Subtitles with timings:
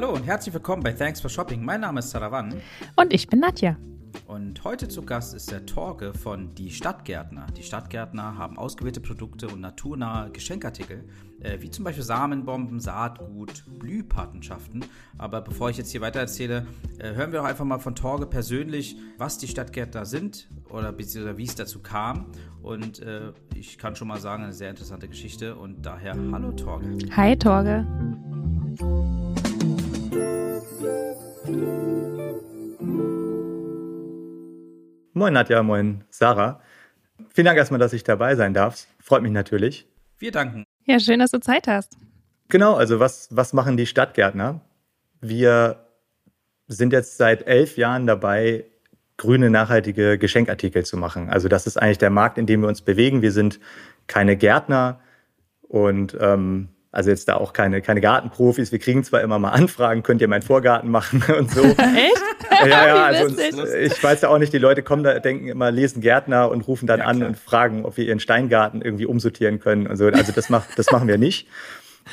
[0.00, 1.64] Hallo und herzlich willkommen bei Thanks for Shopping.
[1.64, 2.54] Mein Name ist Saravan.
[2.94, 3.76] Und ich bin Nadja.
[4.28, 7.48] Und heute zu Gast ist der Torge von Die Stadtgärtner.
[7.56, 11.02] Die Stadtgärtner haben ausgewählte Produkte und naturnahe Geschenkartikel,
[11.40, 14.84] äh, wie zum Beispiel Samenbomben, Saatgut, Blühpatenschaften.
[15.18, 16.68] Aber bevor ich jetzt hier weiter erzähle,
[17.00, 21.38] äh, hören wir auch einfach mal von Torge persönlich, was die Stadtgärtner sind oder beziehungsweise
[21.38, 22.26] wie es dazu kam.
[22.62, 25.56] Und äh, ich kann schon mal sagen, eine sehr interessante Geschichte.
[25.56, 26.98] Und daher, hallo Torge.
[27.16, 27.84] Hi Torge.
[35.18, 36.60] Moin Nadja, moin Sarah.
[37.34, 38.86] Vielen Dank erstmal, dass ich dabei sein darf.
[39.00, 39.84] Freut mich natürlich.
[40.20, 40.62] Wir danken.
[40.84, 41.96] Ja, schön, dass du Zeit hast.
[42.48, 44.60] Genau, also was, was machen die Stadtgärtner?
[45.20, 45.84] Wir
[46.68, 48.66] sind jetzt seit elf Jahren dabei,
[49.16, 51.28] grüne, nachhaltige Geschenkartikel zu machen.
[51.28, 53.20] Also das ist eigentlich der Markt, in dem wir uns bewegen.
[53.20, 53.58] Wir sind
[54.06, 55.00] keine Gärtner
[55.62, 58.72] und ähm, also jetzt da auch keine, keine Gartenprofis.
[58.72, 61.62] Wir kriegen zwar immer mal Anfragen, könnt ihr meinen Vorgarten machen und so.
[61.64, 62.66] Echt?
[62.66, 65.70] Ja, ja, also uns, ich weiß ja auch nicht, die Leute kommen da, denken immer,
[65.70, 69.60] lesen Gärtner und rufen dann ja, an und fragen, ob wir ihren Steingarten irgendwie umsortieren
[69.60, 70.06] können und so.
[70.06, 71.48] Also das, macht, das machen wir nicht.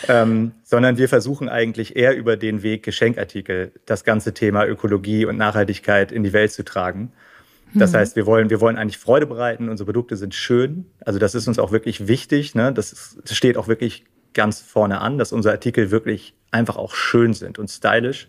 [0.10, 5.38] Ähm, sondern wir versuchen eigentlich eher über den Weg Geschenkartikel das ganze Thema Ökologie und
[5.38, 7.14] Nachhaltigkeit in die Welt zu tragen.
[7.74, 7.98] Das mhm.
[7.98, 9.70] heißt, wir wollen, wir wollen eigentlich Freude bereiten.
[9.70, 10.86] Unsere Produkte sind schön.
[11.06, 12.56] Also das ist uns auch wirklich wichtig.
[12.56, 12.74] Ne?
[12.74, 14.04] Das, ist, das steht auch wirklich
[14.36, 18.28] ganz vorne an, dass unsere Artikel wirklich einfach auch schön sind und stylisch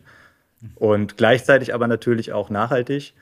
[0.76, 3.12] und gleichzeitig aber natürlich auch nachhaltig.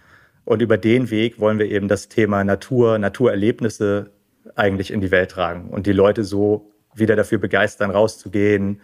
[0.45, 4.11] Und über den Weg wollen wir eben das Thema Natur, Naturerlebnisse
[4.55, 8.81] eigentlich in die Welt tragen und die Leute so wieder dafür begeistern, rauszugehen,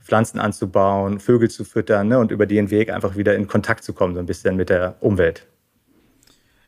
[0.00, 3.92] Pflanzen anzubauen, Vögel zu füttern ne, und über den Weg einfach wieder in Kontakt zu
[3.92, 5.46] kommen, so ein bisschen mit der Umwelt.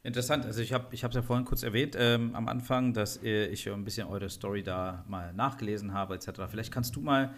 [0.02, 0.46] Interessant.
[0.46, 3.84] Also ich habe es ja vorhin kurz erwähnt ähm, am Anfang, dass äh, ich ein
[3.84, 6.30] bisschen eure Story da mal nachgelesen habe etc.
[6.48, 7.34] Vielleicht kannst du mal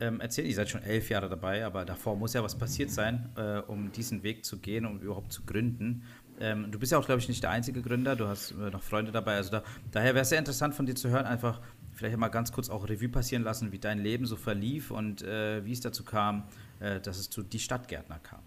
[0.00, 3.28] ähm, erzählen, ihr seid schon elf Jahre dabei, aber davor muss ja was passiert sein,
[3.36, 6.02] äh, um diesen Weg zu gehen, um überhaupt zu gründen.
[6.40, 8.82] Ähm, du bist ja auch, glaube ich, nicht der einzige Gründer, du hast äh, noch
[8.82, 9.36] Freunde dabei.
[9.36, 9.62] Also da,
[9.92, 11.60] daher wäre es sehr interessant von dir zu hören, einfach
[11.92, 15.64] vielleicht mal ganz kurz auch Revue passieren lassen, wie dein Leben so verlief und äh,
[15.64, 16.48] wie es dazu kam,
[16.80, 18.41] äh, dass es zu Die Stadtgärtner kam.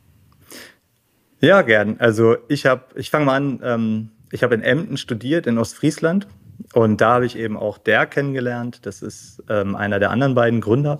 [1.39, 1.97] Ja, gern.
[1.99, 6.27] Also ich habe, ich fange mal an, ähm, ich habe in Emden studiert, in Ostfriesland.
[6.73, 8.85] Und da habe ich eben auch der kennengelernt.
[8.85, 10.99] Das ist ähm, einer der anderen beiden Gründer.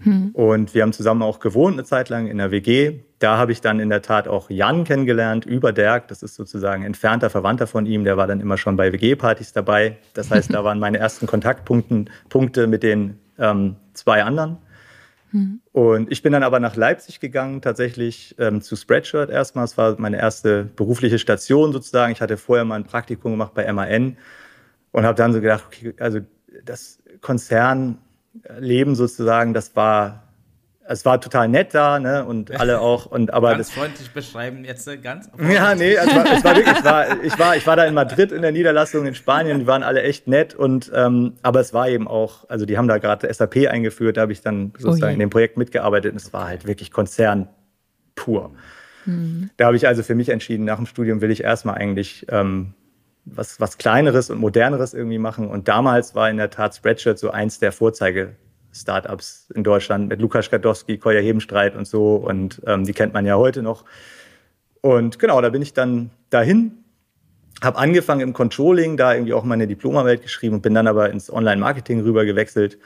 [0.00, 0.30] Hm.
[0.32, 3.00] Und wir haben zusammen auch gewohnt eine Zeit lang in der WG.
[3.18, 6.08] Da habe ich dann in der Tat auch Jan kennengelernt über Dirk.
[6.08, 8.04] Das ist sozusagen ein entfernter Verwandter von ihm.
[8.04, 9.98] Der war dann immer schon bei WG-Partys dabei.
[10.14, 14.58] Das heißt, da waren meine ersten Kontaktpunkte mit den ähm, zwei anderen.
[15.32, 15.60] Mhm.
[15.72, 19.64] Und ich bin dann aber nach Leipzig gegangen, tatsächlich ähm, zu Spreadshirt erstmal.
[19.64, 22.12] Es war meine erste berufliche Station sozusagen.
[22.12, 24.16] Ich hatte vorher mal ein Praktikum gemacht bei MAN
[24.92, 26.20] und habe dann so gedacht, okay, also
[26.64, 30.25] das Konzernleben sozusagen, das war
[30.88, 32.24] es war total nett da, ne?
[32.24, 33.06] Und alle auch.
[33.06, 35.28] Und aber ganz das, freundlich beschreiben jetzt äh, ganz.
[35.38, 37.94] Ja, nee, es war, es war wirklich, es war, ich war, ich war da in
[37.94, 39.58] Madrid in der Niederlassung in Spanien.
[39.58, 42.88] Die waren alle echt nett und ähm, aber es war eben auch, also die haben
[42.88, 44.16] da gerade SAP eingeführt.
[44.16, 46.12] Da habe ich dann sozusagen oh in dem Projekt mitgearbeitet.
[46.12, 47.48] Und es war halt wirklich Konzern
[48.14, 48.52] pur.
[49.04, 49.50] Mhm.
[49.56, 52.74] Da habe ich also für mich entschieden, nach dem Studium will ich erstmal eigentlich ähm,
[53.24, 55.48] was, was Kleineres und Moderneres irgendwie machen.
[55.48, 58.36] Und damals war in der Tat Spreadshirt so eins der Vorzeige
[58.80, 62.16] Startups in Deutschland mit Lukas Gadowski, Koya Hebenstreit und so.
[62.16, 63.84] Und ähm, die kennt man ja heute noch.
[64.80, 66.84] Und genau, da bin ich dann dahin,
[67.62, 71.32] habe angefangen im Controlling, da irgendwie auch meine Diplomarbeit geschrieben und bin dann aber ins
[71.32, 72.78] Online-Marketing rüber gewechselt.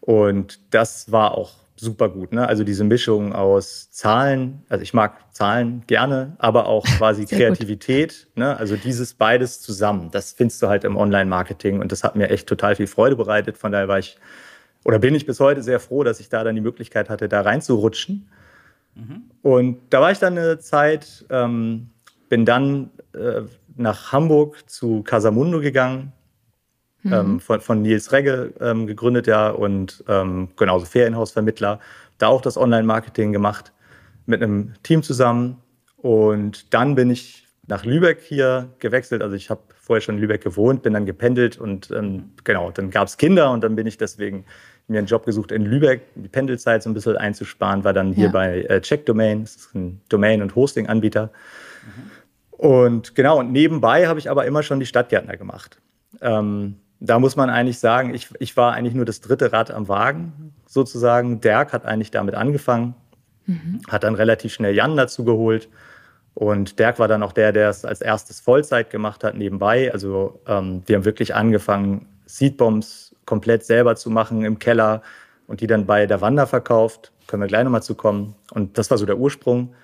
[0.00, 2.32] Und das war auch super gut.
[2.32, 2.46] Ne?
[2.46, 8.28] Also diese Mischung aus Zahlen, also ich mag Zahlen gerne, aber auch quasi Kreativität.
[8.34, 8.56] Ne?
[8.56, 12.48] Also dieses beides zusammen, das findest du halt im Online-Marketing und das hat mir echt
[12.48, 13.58] total viel Freude bereitet.
[13.58, 14.16] Von daher war ich
[14.84, 17.42] oder bin ich bis heute sehr froh, dass ich da dann die Möglichkeit hatte, da
[17.42, 18.28] reinzurutschen.
[18.94, 19.22] Mhm.
[19.42, 21.90] Und da war ich dann eine Zeit, ähm,
[22.28, 23.42] bin dann äh,
[23.76, 26.12] nach Hamburg zu Casamundo gegangen,
[27.02, 27.12] mhm.
[27.12, 31.80] ähm, von, von, Nils Regge ähm, gegründet, ja, und ähm, genauso Ferienhausvermittler,
[32.18, 33.72] da auch das Online-Marketing gemacht
[34.26, 35.58] mit einem Team zusammen.
[35.96, 39.22] Und dann bin ich nach Lübeck hier gewechselt.
[39.22, 42.90] Also ich habe vorher schon in Lübeck gewohnt, bin dann gependelt und ähm, genau, dann
[42.90, 44.44] gab es Kinder und dann bin ich deswegen
[44.92, 48.26] mir einen Job gesucht in Lübeck, die Pendelzeit so ein bisschen einzusparen, war dann hier
[48.26, 48.30] ja.
[48.30, 51.30] bei äh, Check Domain, das ist ein Domain- und Hosting-Anbieter.
[51.84, 52.10] Mhm.
[52.52, 55.80] Und genau, und nebenbei habe ich aber immer schon die Stadtgärtner gemacht.
[56.20, 59.88] Ähm, da muss man eigentlich sagen, ich, ich war eigentlich nur das dritte Rad am
[59.88, 61.40] Wagen sozusagen.
[61.40, 62.94] Dirk hat eigentlich damit angefangen,
[63.46, 63.80] mhm.
[63.88, 65.68] hat dann relativ schnell Jan dazu geholt.
[66.34, 69.92] Und Dirk war dann auch der, der es als erstes Vollzeit gemacht hat nebenbei.
[69.92, 75.02] Also ähm, wir haben wirklich angefangen, Seedbombs komplett selber zu machen im Keller
[75.46, 77.12] und die dann bei der Wander verkauft.
[77.26, 78.34] können wir gleich nochmal zu kommen.
[78.52, 79.74] Und das war so der Ursprung.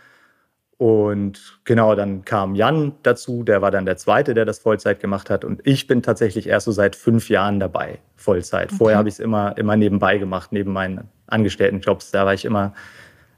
[0.78, 5.28] Und genau, dann kam Jan dazu, der war dann der Zweite, der das Vollzeit gemacht
[5.28, 5.44] hat.
[5.44, 8.68] Und ich bin tatsächlich erst so seit fünf Jahren dabei, Vollzeit.
[8.68, 8.76] Okay.
[8.78, 12.12] Vorher habe ich es immer, immer nebenbei gemacht, neben meinen Angestelltenjobs.
[12.12, 12.74] Da war ich immer,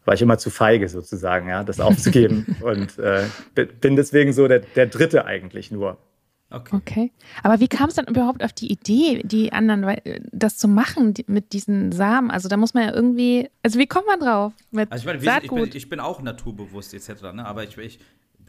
[0.04, 2.56] war ich immer zu feige sozusagen, ja, das aufzugeben.
[2.60, 3.24] und äh,
[3.54, 5.96] bin deswegen so der, der Dritte eigentlich nur.
[6.50, 6.76] Okay.
[6.76, 7.12] okay.
[7.42, 9.96] Aber wie kam es dann überhaupt auf die Idee, die anderen,
[10.32, 12.30] das zu machen die, mit diesen Samen?
[12.30, 14.52] Also da muss man ja irgendwie, also wie kommt man drauf?
[14.70, 17.22] Mit also ich, meine, sind, ich, bin, ich bin auch naturbewusst etc.
[17.34, 17.46] Ne?
[17.46, 18.00] Aber ich, ich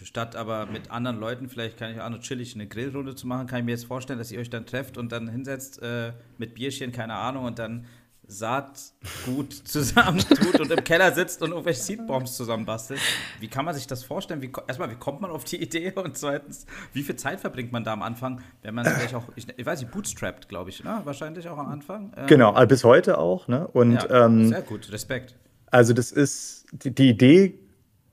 [0.03, 3.47] statt aber mit anderen Leuten, vielleicht kann ich auch noch chillig eine Grillrunde zu machen,
[3.47, 6.55] kann ich mir jetzt vorstellen, dass ihr euch dann trefft und dann hinsetzt äh, mit
[6.55, 7.85] Bierchen, keine Ahnung, und dann
[8.31, 12.99] Saatgut zusammentut und im Keller sitzt und irgendwelche Seedbombs zusammenbastelt.
[13.39, 14.41] Wie kann man sich das vorstellen?
[14.41, 15.91] Wie, erstmal, wie kommt man auf die Idee?
[15.95, 19.47] Und zweitens, wie viel Zeit verbringt man da am Anfang, wenn man vielleicht auch, ich,
[19.55, 21.01] ich weiß nicht, bootstrapped, glaube ich, ne?
[21.03, 22.13] wahrscheinlich auch am Anfang.
[22.15, 23.47] Ähm, genau, also bis heute auch.
[23.47, 23.67] Ne?
[23.67, 25.35] Und, ja, ähm, sehr gut, Respekt.
[25.67, 27.59] Also das ist, die, die Idee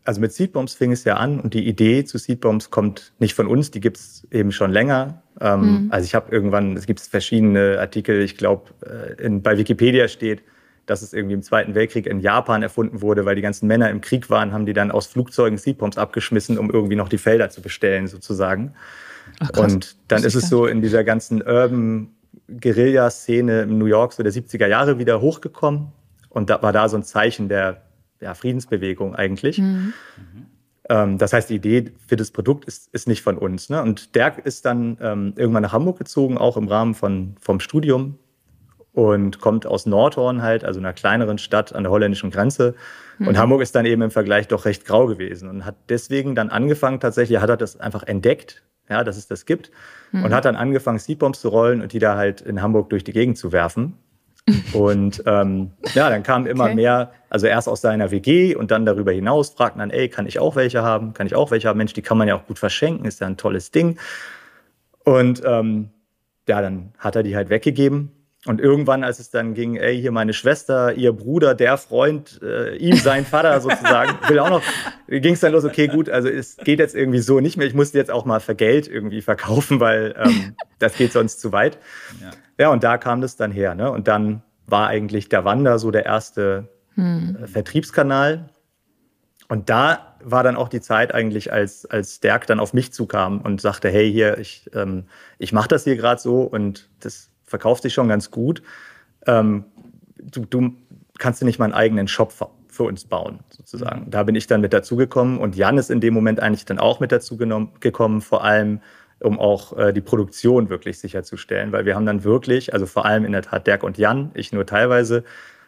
[0.09, 3.47] also mit Seedbombs fing es ja an und die Idee zu Seedbombs kommt nicht von
[3.47, 5.23] uns, die gibt es eben schon länger.
[5.41, 5.87] Ähm, mhm.
[5.91, 8.71] Also ich habe irgendwann, es gibt verschiedene Artikel, ich glaube,
[9.19, 10.43] äh, bei Wikipedia steht,
[10.87, 14.01] dass es irgendwie im Zweiten Weltkrieg in Japan erfunden wurde, weil die ganzen Männer im
[14.01, 17.61] Krieg waren, haben die dann aus Flugzeugen Seedbombs abgeschmissen, um irgendwie noch die Felder zu
[17.61, 18.75] bestellen, sozusagen.
[19.41, 22.09] Ach, und dann ist es so in dieser ganzen Urban
[22.49, 25.89] Guerilla-Szene in New York so der 70er Jahre wieder hochgekommen.
[26.31, 27.83] Und da war da so ein Zeichen der
[28.21, 29.59] ja, Friedensbewegung eigentlich.
[29.59, 29.93] Mhm.
[30.89, 33.69] Ähm, das heißt, die Idee für das Produkt ist, ist nicht von uns.
[33.69, 33.83] Ne?
[33.83, 38.19] Und Dirk ist dann ähm, irgendwann nach Hamburg gezogen, auch im Rahmen von, vom Studium
[38.93, 42.75] und kommt aus Nordhorn halt, also einer kleineren Stadt an der holländischen Grenze.
[43.19, 43.29] Mhm.
[43.29, 46.49] Und Hamburg ist dann eben im Vergleich doch recht grau gewesen und hat deswegen dann
[46.49, 49.71] angefangen, tatsächlich hat er das einfach entdeckt, ja, dass es das gibt
[50.13, 50.25] mhm.
[50.25, 53.13] und hat dann angefangen, Seedbombs zu rollen und die da halt in Hamburg durch die
[53.13, 53.99] Gegend zu werfen.
[54.73, 56.75] Und ähm, ja, dann kamen immer okay.
[56.75, 60.39] mehr, also erst aus seiner WG und dann darüber hinaus fragten dann, ey, kann ich
[60.39, 61.13] auch welche haben?
[61.13, 61.79] Kann ich auch welche haben?
[61.79, 63.99] Mensch, die kann man ja auch gut verschenken, ist ja ein tolles Ding.
[65.05, 65.91] Und ähm,
[66.49, 68.13] ja, dann hat er die halt weggegeben.
[68.47, 72.77] Und irgendwann, als es dann ging, ey, hier meine Schwester, ihr Bruder, der Freund, äh,
[72.77, 74.63] ihm sein Vater sozusagen, will auch noch,
[75.09, 77.67] ging es dann los, okay, gut, also es geht jetzt irgendwie so nicht mehr.
[77.67, 81.51] Ich musste jetzt auch mal für Geld irgendwie verkaufen, weil ähm, das geht sonst zu
[81.53, 81.79] weit.
[82.21, 82.31] Ja.
[82.59, 83.75] Ja, und da kam das dann her.
[83.75, 83.91] Ne?
[83.91, 87.39] Und dann war eigentlich der Wander so der erste hm.
[87.43, 88.51] Äh, Vertriebskanal.
[89.49, 93.41] Und da war dann auch die Zeit eigentlich, als, als Dirk dann auf mich zukam
[93.41, 95.07] und sagte, hey, hier, ich, ähm,
[95.39, 98.63] ich mache das hier gerade so und das verkauft sich schon ganz gut.
[99.27, 99.65] Ähm,
[100.17, 100.75] du, du
[101.19, 102.33] kannst du nicht mal einen eigenen Shop
[102.69, 104.07] für uns bauen, sozusagen.
[104.07, 104.11] Mhm.
[104.11, 107.01] Da bin ich dann mit dazugekommen und Jan ist in dem Moment eigentlich dann auch
[107.01, 108.81] mit dazu gekommen, vor allem
[109.21, 113.25] um auch äh, die Produktion wirklich sicherzustellen, weil wir haben dann wirklich, also vor allem
[113.25, 115.25] in der Tat Dirk und Jan, ich nur teilweise,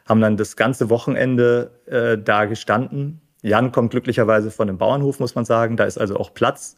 [0.08, 3.20] haben dann das ganze Wochenende äh, da gestanden.
[3.42, 6.76] Jan kommt glücklicherweise von einem Bauernhof, muss man sagen, da ist also auch Platz.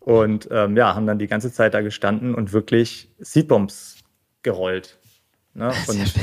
[0.00, 4.03] Und ähm, ja, haben dann die ganze Zeit da gestanden und wirklich Seedbombs
[4.44, 4.98] gerollt.
[5.54, 5.72] Ne?
[5.88, 6.14] Und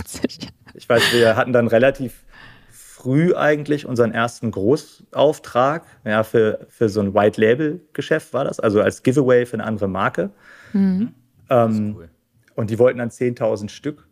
[0.73, 2.23] ich weiß, wir hatten dann relativ
[2.71, 5.85] früh eigentlich unseren ersten Großauftrag.
[6.05, 10.29] Ja, für, für so ein White-Label-Geschäft war das, also als Giveaway für eine andere Marke.
[10.73, 11.13] Mhm.
[11.49, 12.09] Ähm, cool.
[12.55, 14.07] Und die wollten dann 10.000 Stück.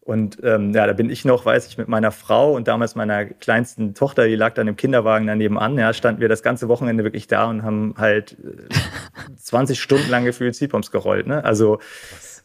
[0.00, 3.24] Und ähm, ja, da bin ich noch, weiß ich, mit meiner Frau und damals meiner
[3.24, 5.76] kleinsten Tochter, die lag dann im Kinderwagen daneben an.
[5.76, 8.36] Ja, standen wir das ganze Wochenende wirklich da und haben halt
[9.36, 11.26] 20 äh, Stunden lang gefühlt Seedbombs gerollt.
[11.26, 11.42] Ne?
[11.42, 11.80] Also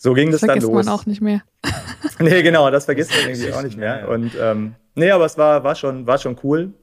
[0.02, 0.64] so ging das, das dann los.
[0.64, 1.44] Das vergisst man auch nicht mehr.
[2.20, 4.10] nee, genau, das vergisst man irgendwie auch nicht mehr.
[4.10, 6.74] Und ähm, nee, aber es war, war, schon, war schon cool.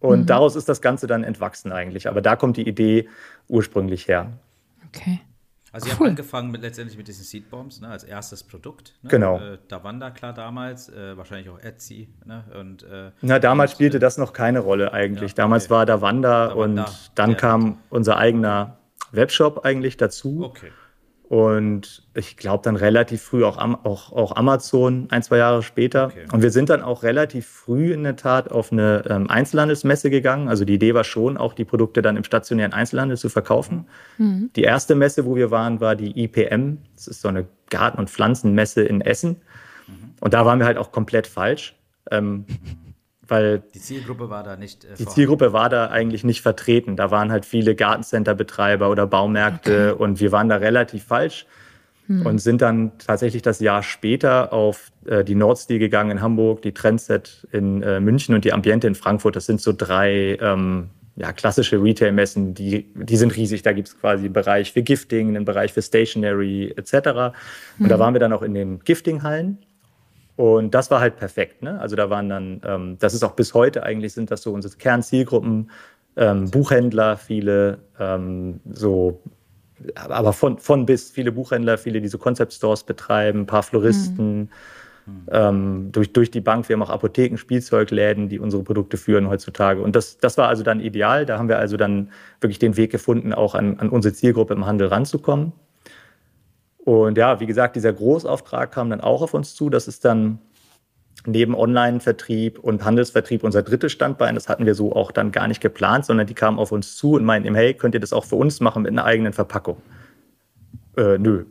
[0.00, 0.26] Und mhm.
[0.26, 2.08] daraus ist das Ganze dann entwachsen eigentlich.
[2.08, 3.08] Aber da kommt die Idee
[3.46, 4.32] ursprünglich her.
[4.88, 5.20] Okay.
[5.70, 8.94] Also, ihr habt angefangen mit, letztendlich mit diesen Seedbombs ne, als erstes Produkt.
[9.02, 9.10] Ne?
[9.10, 9.38] Genau.
[9.38, 12.08] Äh, Davanda, klar, damals, äh, wahrscheinlich auch Etsy.
[12.24, 12.42] Ne?
[12.58, 15.32] Und, äh, Na, damals und, spielte das noch keine Rolle eigentlich.
[15.32, 15.74] Ja, damals okay.
[15.74, 18.78] war Davanda, Davanda und dann ja, kam unser eigener
[19.12, 20.42] Webshop eigentlich dazu.
[20.42, 20.72] Okay.
[21.28, 26.06] Und ich glaube dann relativ früh auch, auch, auch Amazon, ein, zwei Jahre später.
[26.06, 26.26] Okay.
[26.32, 30.48] Und wir sind dann auch relativ früh in der Tat auf eine ähm, Einzelhandelsmesse gegangen.
[30.48, 33.86] Also die Idee war schon, auch die Produkte dann im stationären Einzelhandel zu verkaufen.
[34.18, 34.50] Mhm.
[34.54, 36.78] Die erste Messe, wo wir waren, war die IPM.
[36.94, 39.40] Das ist so eine Garten- und Pflanzenmesse in Essen.
[39.88, 40.14] Mhm.
[40.20, 41.74] Und da waren wir halt auch komplett falsch.
[42.12, 42.44] Ähm,
[43.28, 44.84] weil die Zielgruppe war da nicht.
[44.84, 46.96] Äh, die Zielgruppe war da eigentlich nicht vertreten.
[46.96, 50.02] Da waren halt viele Gartencenter-Betreiber oder Baumärkte okay.
[50.02, 51.46] und wir waren da relativ falsch
[52.06, 52.24] hm.
[52.24, 56.72] und sind dann tatsächlich das Jahr später auf äh, die Nordstil gegangen in Hamburg, die
[56.72, 59.36] Trendset in äh, München und die Ambiente in Frankfurt.
[59.36, 63.62] Das sind so drei ähm, ja, klassische Retail-Messen, die, die sind riesig.
[63.62, 66.92] Da gibt es quasi einen Bereich für Gifting, einen Bereich für Stationery etc.
[66.94, 67.04] Und
[67.78, 67.88] hm.
[67.88, 69.58] da waren wir dann auch in den Gifting-Hallen
[70.36, 71.62] Und das war halt perfekt.
[71.62, 71.80] Ne?
[71.80, 74.76] Also da waren dann, ähm, das ist auch bis heute eigentlich, sind das so unsere
[74.76, 75.70] Kernzielgruppen,
[76.16, 79.22] ähm, Buchhändler, viele ähm, so,
[79.94, 84.38] aber von, von bis viele Buchhändler, viele, die so Concept Stores betreiben, ein paar Floristen.
[84.38, 84.48] Mhm.
[85.30, 89.80] Ähm, durch, durch die Bank, wir haben auch Apotheken, Spielzeugläden, die unsere Produkte führen heutzutage.
[89.80, 91.26] Und das, das war also dann ideal.
[91.26, 94.66] Da haben wir also dann wirklich den Weg gefunden, auch an, an unsere Zielgruppe im
[94.66, 95.52] Handel ranzukommen.
[96.86, 99.70] Und ja, wie gesagt, dieser Großauftrag kam dann auch auf uns zu.
[99.70, 100.38] Das ist dann
[101.26, 104.36] neben Online-Vertrieb und Handelsvertrieb unser drittes Standbein.
[104.36, 107.14] Das hatten wir so auch dann gar nicht geplant, sondern die kamen auf uns zu
[107.14, 109.82] und meinten, hey, könnt ihr das auch für uns machen mit einer eigenen Verpackung?
[110.96, 111.46] Äh, nö.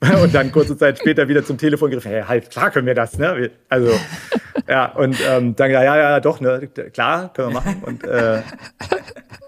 [0.22, 3.18] Und dann kurze Zeit später wieder zum Telefon gegriffen, hey, halt, klar können wir das,
[3.18, 3.50] ne?
[3.68, 3.92] Also,
[4.68, 6.68] ja, und ähm, dann, ja, ja, ja, doch, ne?
[6.92, 7.82] Klar, können wir machen.
[7.86, 8.42] Und, äh,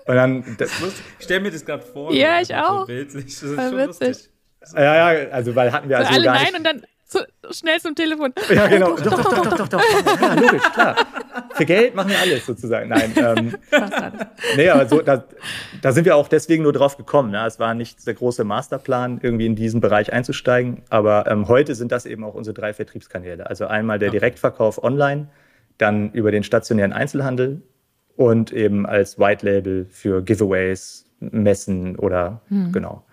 [0.06, 0.44] und dann.
[0.58, 0.70] Das,
[1.18, 2.12] ich stell mir das gerade vor.
[2.12, 2.82] Ja, ich auch.
[2.82, 3.24] So bildlich.
[3.24, 4.30] Das ist schon lustig.
[4.74, 6.10] Ja, ja, also, weil hatten wir also.
[6.10, 6.82] So alle gar nein nicht, und dann
[7.14, 7.18] zu,
[7.50, 8.32] schnell zum Telefon.
[8.54, 8.96] Ja, genau.
[8.96, 9.82] Doch, doch, doch, doch, doch, doch.
[10.20, 10.96] Ja, logisch, klar.
[11.52, 12.88] Für Geld machen wir alles sozusagen.
[12.88, 13.12] Nein.
[13.16, 13.54] Ähm,
[14.56, 15.24] nee, aber so, da,
[15.82, 17.30] da sind wir auch deswegen nur drauf gekommen.
[17.30, 17.44] Ne?
[17.46, 20.82] Es war nicht der große Masterplan, irgendwie in diesen Bereich einzusteigen.
[20.90, 23.46] Aber ähm, heute sind das eben auch unsere drei Vertriebskanäle.
[23.46, 25.28] Also einmal der Direktverkauf online,
[25.78, 27.62] dann über den stationären Einzelhandel
[28.16, 32.72] und eben als White Label für Giveaways, Messen oder hm.
[32.72, 33.03] genau.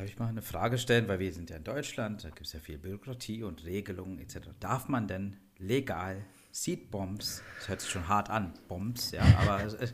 [0.00, 2.54] Darf ich mal eine Frage stellen, weil wir sind ja in Deutschland, da gibt es
[2.54, 4.48] ja viel Bürokratie und Regelungen etc.
[4.58, 6.16] Darf man denn legal
[6.52, 9.88] Seedbombs, das hört sich schon hart an, Bombs, ja, aber äh, äh,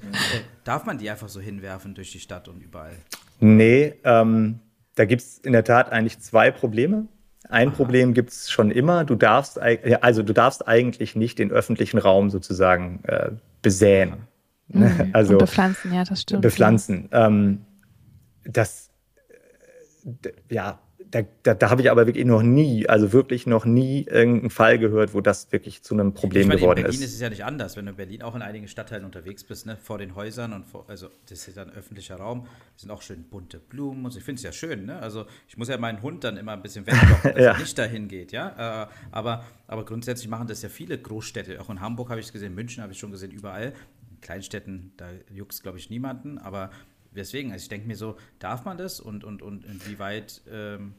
[0.63, 2.95] darf man die einfach so hinwerfen durch die Stadt und überall?
[3.41, 4.61] Nee, ähm,
[4.95, 7.09] da gibt es in der Tat eigentlich zwei Probleme.
[7.49, 7.75] Ein Aha.
[7.75, 9.05] Problem gibt es schon immer.
[9.05, 14.29] Du darfst, also du darfst eigentlich nicht den öffentlichen Raum sozusagen äh, besäen.
[14.69, 15.11] Mhm.
[15.15, 16.43] Also und bepflanzen, ja, das stimmt.
[16.43, 17.09] Bepflanzen.
[17.11, 17.67] Ähm,
[18.45, 18.86] das
[20.51, 24.51] ja, da, da, da habe ich aber wirklich noch nie, also wirklich noch nie irgendeinen
[24.51, 26.85] Fall gehört, wo das wirklich zu einem Problem ich meine, geworden ist.
[26.85, 27.09] In Berlin ist.
[27.09, 29.67] ist es ja nicht anders, wenn du in Berlin auch in einigen Stadtteilen unterwegs bist,
[29.67, 32.47] ne, vor den Häusern und vor, also das ist ja ein öffentlicher Raum,
[32.77, 34.19] sind auch schön bunte Blumen und so.
[34.19, 34.99] Ich finde es ja schön, ne?
[34.99, 37.53] Also ich muss ja meinen Hund dann immer ein bisschen weglocken, dass ja.
[37.53, 38.85] er nicht dahin geht, ja.
[38.85, 41.61] Äh, aber, aber grundsätzlich machen das ja viele Großstädte.
[41.61, 43.75] Auch in Hamburg habe ich es gesehen, München habe ich schon gesehen, überall.
[44.11, 46.71] In Kleinstädten, da juckt es, glaube ich, niemanden, aber
[47.17, 50.95] deswegen, also ich denke mir so, darf man das und, und, und inwieweit ähm,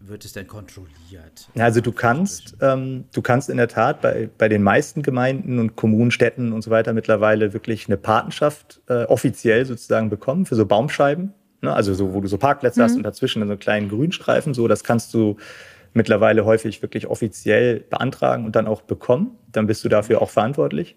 [0.00, 1.48] wird es denn kontrolliert?
[1.56, 5.76] Also du kannst, ähm, du kannst in der Tat bei, bei den meisten Gemeinden und
[5.76, 10.66] Kommunen, Städten und so weiter mittlerweile wirklich eine Patenschaft äh, offiziell sozusagen bekommen für so
[10.66, 11.34] Baumscheiben.
[11.62, 11.72] Ne?
[11.72, 12.84] Also so, wo du so Parkplätze mhm.
[12.84, 15.36] hast und dazwischen so einen kleinen Grünstreifen, so, das kannst du
[15.94, 19.36] mittlerweile häufig wirklich offiziell beantragen und dann auch bekommen.
[19.50, 20.96] Dann bist du dafür auch verantwortlich.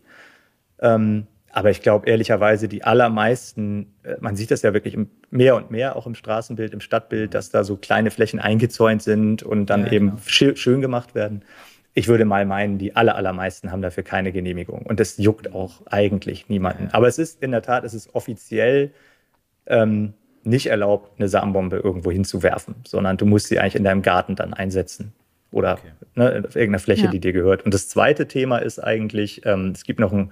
[0.79, 4.97] Ähm, aber ich glaube ehrlicherweise, die allermeisten, äh, man sieht das ja wirklich
[5.29, 9.43] mehr und mehr auch im Straßenbild, im Stadtbild, dass da so kleine Flächen eingezäunt sind
[9.43, 10.55] und dann ja, eben genau.
[10.55, 11.43] schön gemacht werden.
[11.93, 14.83] Ich würde mal meinen, die aller, allermeisten haben dafür keine Genehmigung.
[14.83, 16.87] Und das juckt auch eigentlich niemanden.
[16.93, 18.91] Aber es ist in der Tat, es ist offiziell
[19.65, 24.35] ähm, nicht erlaubt, eine Samenbombe irgendwo hinzuwerfen, sondern du musst sie eigentlich in deinem Garten
[24.35, 25.11] dann einsetzen
[25.51, 25.91] oder okay.
[26.15, 27.11] ne, auf irgendeiner Fläche, ja.
[27.11, 27.63] die dir gehört.
[27.65, 30.31] Und das zweite Thema ist eigentlich, ähm, es gibt noch ein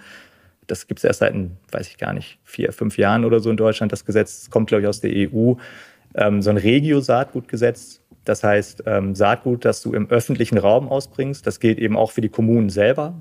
[0.69, 1.33] das gibt es erst seit,
[1.71, 4.41] weiß ich gar nicht, vier, fünf Jahren oder so in Deutschland, das Gesetz.
[4.41, 5.55] Das kommt, glaube ich, aus der EU.
[6.15, 8.01] Ähm, so ein Regio-Saatgutgesetz.
[8.25, 12.21] Das heißt, ähm, Saatgut, das du im öffentlichen Raum ausbringst, das gilt eben auch für
[12.21, 13.15] die Kommunen selber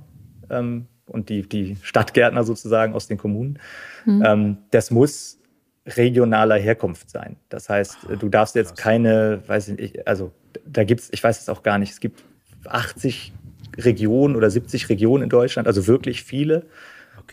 [0.50, 3.58] ähm, und die, die Stadtgärtner sozusagen aus den Kommunen.
[4.04, 4.22] Mhm.
[4.26, 5.38] Ähm, das muss
[5.86, 7.36] regionaler Herkunft sein.
[7.48, 10.32] Das heißt, du darfst jetzt keine, weiß ich nicht, also
[10.66, 12.22] da gibt es, ich weiß es auch gar nicht, es gibt
[12.66, 13.32] 80
[13.78, 16.66] Regionen oder 70 Regionen in Deutschland, also wirklich viele.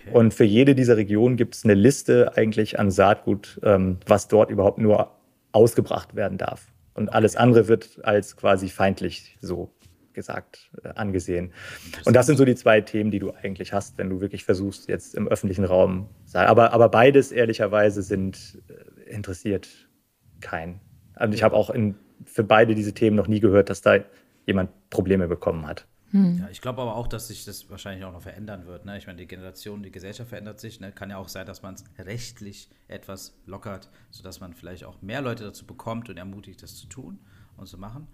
[0.06, 0.18] Okay.
[0.18, 4.50] Und für jede dieser Regionen gibt es eine Liste eigentlich an Saatgut, ähm, was dort
[4.50, 5.12] überhaupt nur
[5.52, 6.72] ausgebracht werden darf.
[6.94, 9.72] Und alles andere wird als quasi feindlich so
[10.14, 11.52] gesagt äh, angesehen.
[12.06, 14.88] Und das sind so die zwei Themen, die du eigentlich hast, wenn du wirklich versuchst,
[14.88, 16.10] jetzt im öffentlichen Raum.
[16.34, 19.68] Aber, aber beides ehrlicherweise sind äh, interessiert
[20.40, 20.80] kein.
[21.14, 21.96] Also ich habe auch in,
[22.26, 24.00] für beide diese Themen noch nie gehört, dass da
[24.46, 25.88] jemand Probleme bekommen hat.
[26.12, 26.40] Hm.
[26.40, 28.86] Ja, ich glaube aber auch, dass sich das wahrscheinlich auch noch verändern wird.
[28.86, 28.98] Ne?
[28.98, 30.80] Ich meine, die Generation, die Gesellschaft verändert sich.
[30.80, 30.92] Ne?
[30.92, 35.22] Kann ja auch sein, dass man es rechtlich etwas lockert, sodass man vielleicht auch mehr
[35.22, 37.20] Leute dazu bekommt und ermutigt, das zu tun
[37.58, 38.08] und zu machen.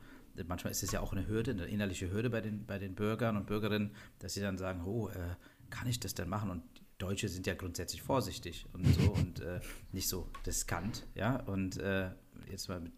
[0.47, 3.35] Manchmal ist es ja auch eine Hürde, eine innerliche Hürde bei den, bei den Bürgern
[3.35, 5.35] und Bürgerinnen, dass sie dann sagen, oh, äh,
[5.69, 6.49] kann ich das denn machen?
[6.49, 6.63] Und
[6.97, 9.59] Deutsche sind ja grundsätzlich vorsichtig und so und äh,
[9.91, 11.37] nicht so riskant, ja.
[11.41, 12.11] Und äh,
[12.49, 12.93] jetzt mal mit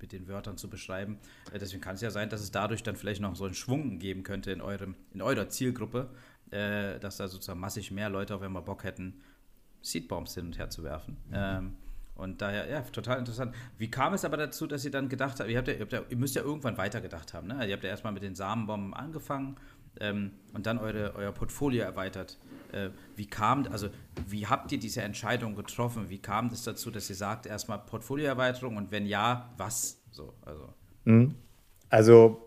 [0.00, 1.18] mit den Wörtern zu beschreiben.
[1.52, 3.98] Äh, deswegen kann es ja sein, dass es dadurch dann vielleicht noch so einen Schwung
[3.98, 6.10] geben könnte in, eurem, in eurer Zielgruppe,
[6.50, 9.20] äh, dass da sozusagen massig mehr Leute auf einmal Bock hätten,
[9.82, 11.16] Seedbombs hin und her zu werfen.
[11.32, 11.76] Ähm,
[12.16, 13.54] Und daher, ja, total interessant.
[13.76, 15.92] Wie kam es aber dazu, dass ihr dann gedacht habt, ihr, habt ja, ihr, habt
[15.92, 17.66] ja, ihr müsst ja irgendwann weitergedacht haben, ne?
[17.66, 19.56] Ihr habt ja erstmal mit den Samenbomben angefangen
[20.00, 22.38] ähm, und dann eure, euer Portfolio erweitert.
[22.72, 23.88] Äh, wie kam, also
[24.26, 26.08] wie habt ihr diese Entscheidung getroffen?
[26.08, 30.02] Wie kam es dazu, dass ihr sagt, erstmal Portfolioerweiterung und wenn ja, was?
[30.10, 30.72] So, also.
[31.04, 31.34] Mhm.
[31.88, 32.46] Also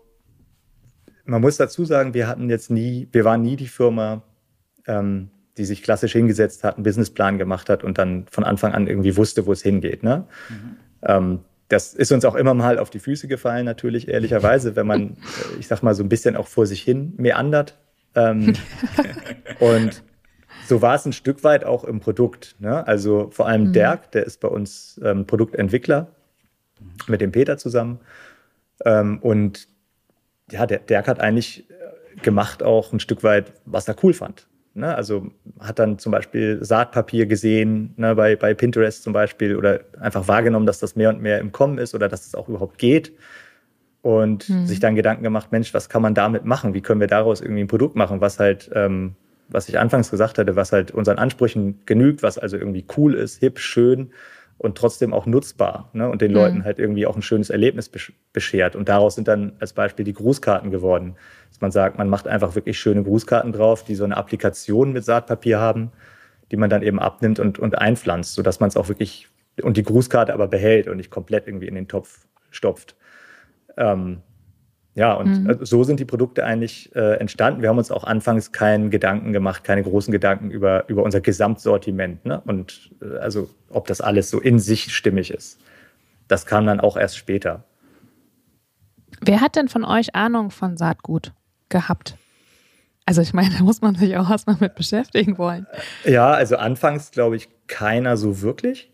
[1.24, 4.22] man muss dazu sagen, wir hatten jetzt nie, wir waren nie die Firma,
[4.86, 8.86] ähm, die sich klassisch hingesetzt hat, einen Businessplan gemacht hat und dann von Anfang an
[8.86, 10.02] irgendwie wusste, wo es hingeht.
[10.02, 10.26] Ne?
[10.48, 10.76] Mhm.
[11.02, 11.38] Ähm,
[11.70, 15.16] das ist uns auch immer mal auf die Füße gefallen, natürlich, ehrlicherweise, wenn man,
[15.58, 17.78] ich sag mal, so ein bisschen auch vor sich hin meandert.
[18.16, 18.54] Ähm,
[19.60, 20.02] und
[20.66, 22.56] so war es ein Stück weit auch im Produkt.
[22.58, 22.86] Ne?
[22.86, 23.72] Also vor allem mhm.
[23.72, 26.08] Dirk, der ist bei uns ähm, Produktentwickler
[27.06, 28.00] mit dem Peter zusammen.
[28.84, 29.68] Ähm, und
[30.50, 31.68] ja, der Dirk hat eigentlich
[32.22, 34.48] gemacht auch ein Stück weit, was er cool fand.
[34.74, 34.94] Ne?
[34.94, 40.28] Also hat dann zum Beispiel Saatpapier gesehen, ne, bei, bei Pinterest zum Beispiel, oder einfach
[40.28, 43.12] wahrgenommen, dass das mehr und mehr im Kommen ist oder dass es auch überhaupt geht.
[44.02, 44.66] Und mhm.
[44.66, 46.72] sich dann Gedanken gemacht, Mensch, was kann man damit machen?
[46.72, 49.14] Wie können wir daraus irgendwie ein Produkt machen, was halt, ähm,
[49.48, 53.40] was ich anfangs gesagt hatte, was halt unseren Ansprüchen genügt, was also irgendwie cool ist,
[53.40, 54.10] hip, schön
[54.60, 56.08] und trotzdem auch nutzbar ne?
[56.08, 56.36] und den mhm.
[56.36, 57.90] Leuten halt irgendwie auch ein schönes Erlebnis
[58.32, 58.76] beschert.
[58.76, 61.16] Und daraus sind dann als Beispiel die Grußkarten geworden
[61.50, 65.04] dass man sagt, man macht einfach wirklich schöne Grußkarten drauf, die so eine Applikation mit
[65.04, 65.92] Saatpapier haben,
[66.50, 69.28] die man dann eben abnimmt und, und einpflanzt, sodass man es auch wirklich
[69.62, 72.96] und die Grußkarte aber behält und nicht komplett irgendwie in den Topf stopft.
[73.76, 74.22] Ähm,
[75.00, 75.58] ja, und mhm.
[75.62, 77.62] so sind die Produkte eigentlich äh, entstanden.
[77.62, 82.26] Wir haben uns auch anfangs keinen Gedanken gemacht, keine großen Gedanken über, über unser Gesamtsortiment
[82.26, 82.42] ne?
[82.44, 85.58] und äh, also ob das alles so in sich stimmig ist.
[86.28, 87.64] Das kam dann auch erst später.
[89.22, 91.32] Wer hat denn von euch Ahnung von Saatgut?
[91.70, 92.16] gehabt?
[93.06, 95.66] Also ich meine, da muss man sich auch erstmal mit beschäftigen wollen.
[96.04, 98.89] Ja, also anfangs glaube ich keiner so wirklich.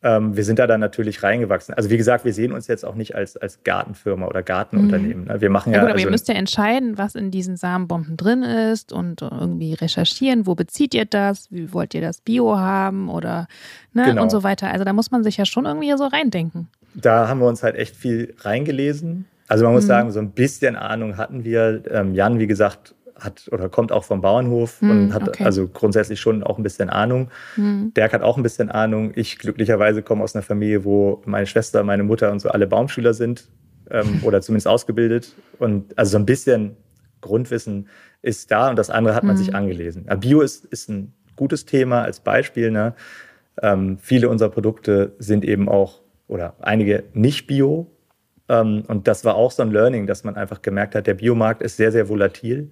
[0.00, 1.74] Ähm, wir sind da dann natürlich reingewachsen.
[1.74, 5.24] Also wie gesagt, wir sehen uns jetzt auch nicht als, als Gartenfirma oder Gartenunternehmen.
[5.24, 5.40] Mhm.
[5.40, 5.78] Wir machen ja.
[5.78, 9.22] ja gut, aber also, ihr müsst ja entscheiden, was in diesen Samenbomben drin ist und
[9.22, 13.48] irgendwie recherchieren, wo bezieht ihr das, wie wollt ihr das Bio haben oder
[13.92, 14.22] ne, genau.
[14.22, 14.70] und so weiter.
[14.70, 16.68] Also da muss man sich ja schon irgendwie so reindenken.
[16.94, 19.26] Da haben wir uns halt echt viel reingelesen.
[19.48, 19.88] Also man muss mhm.
[19.88, 21.82] sagen, so ein bisschen Ahnung hatten wir.
[21.90, 25.44] Ähm, Jan, wie gesagt, hat oder kommt auch vom Bauernhof mhm, und hat okay.
[25.44, 27.30] also grundsätzlich schon auch ein bisschen Ahnung.
[27.56, 27.92] Mhm.
[27.94, 29.12] Dirk hat auch ein bisschen Ahnung.
[29.14, 33.14] Ich glücklicherweise komme aus einer Familie, wo meine Schwester, meine Mutter und so alle Baumschüler
[33.14, 33.48] sind
[33.90, 35.34] ähm, oder zumindest ausgebildet.
[35.58, 36.76] Und also so ein bisschen
[37.20, 37.88] Grundwissen
[38.22, 39.56] ist da und das andere hat man sich mhm.
[39.56, 40.06] angelesen.
[40.20, 42.70] Bio ist, ist ein gutes Thema als Beispiel.
[42.70, 42.94] Ne?
[43.60, 47.90] Ähm, viele unserer Produkte sind eben auch oder einige nicht bio,
[48.48, 51.62] ähm, und das war auch so ein Learning, dass man einfach gemerkt hat, der Biomarkt
[51.62, 52.70] ist sehr, sehr volatil.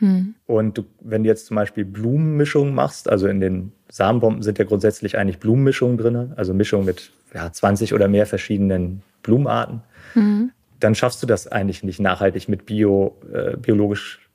[0.00, 0.34] Hm.
[0.46, 4.64] Und du, wenn du jetzt zum Beispiel Blumenmischungen machst, also in den Samenbomben sind ja
[4.64, 9.82] grundsätzlich eigentlich Blumenmischungen drin, also Mischungen mit ja, 20 oder mehr verschiedenen Blumenarten,
[10.14, 10.50] hm.
[10.80, 14.28] dann schaffst du das eigentlich nicht nachhaltig mit bio, äh, biologisch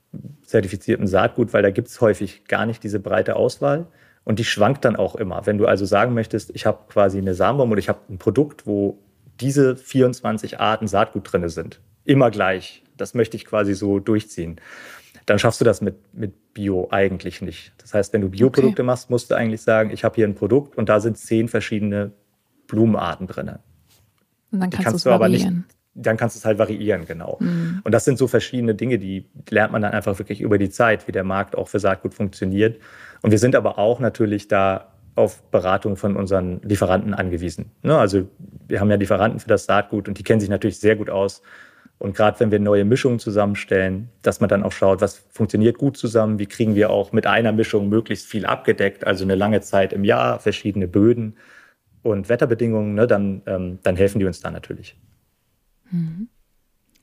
[0.44, 3.86] zertifiziertem Saatgut, weil da gibt es häufig gar nicht diese breite Auswahl.
[4.24, 5.46] Und die schwankt dann auch immer.
[5.46, 8.66] Wenn du also sagen möchtest, ich habe quasi eine Samenbombe oder ich habe ein Produkt,
[8.66, 8.98] wo
[9.40, 11.80] diese 24 Arten Saatgut drin sind.
[12.04, 12.82] Immer gleich.
[12.96, 14.56] Das möchte ich quasi so durchziehen.
[15.26, 17.72] Dann schaffst du das mit, mit Bio eigentlich nicht.
[17.78, 18.86] Das heißt, wenn du Bioprodukte okay.
[18.86, 22.12] machst, musst du eigentlich sagen, ich habe hier ein Produkt und da sind zehn verschiedene
[22.68, 23.50] Blumenarten drin.
[24.52, 25.48] Und dann kannst, kannst du aber nicht.
[25.98, 27.38] Dann kannst du es halt variieren, genau.
[27.40, 27.80] Mhm.
[27.82, 31.08] Und das sind so verschiedene Dinge, die lernt man dann einfach wirklich über die Zeit,
[31.08, 32.80] wie der Markt auch für Saatgut funktioniert.
[33.22, 37.72] Und wir sind aber auch natürlich da auf Beratung von unseren Lieferanten angewiesen.
[37.82, 37.96] Ne?
[37.96, 38.28] Also
[38.68, 41.42] wir haben ja Lieferanten für das Saatgut und die kennen sich natürlich sehr gut aus.
[41.98, 45.96] Und gerade wenn wir neue Mischungen zusammenstellen, dass man dann auch schaut, was funktioniert gut
[45.96, 49.92] zusammen, wie kriegen wir auch mit einer Mischung möglichst viel abgedeckt, also eine lange Zeit
[49.94, 51.36] im Jahr, verschiedene Böden
[52.02, 54.96] und Wetterbedingungen, ne, dann, ähm, dann helfen die uns da natürlich.
[55.90, 56.28] Mhm.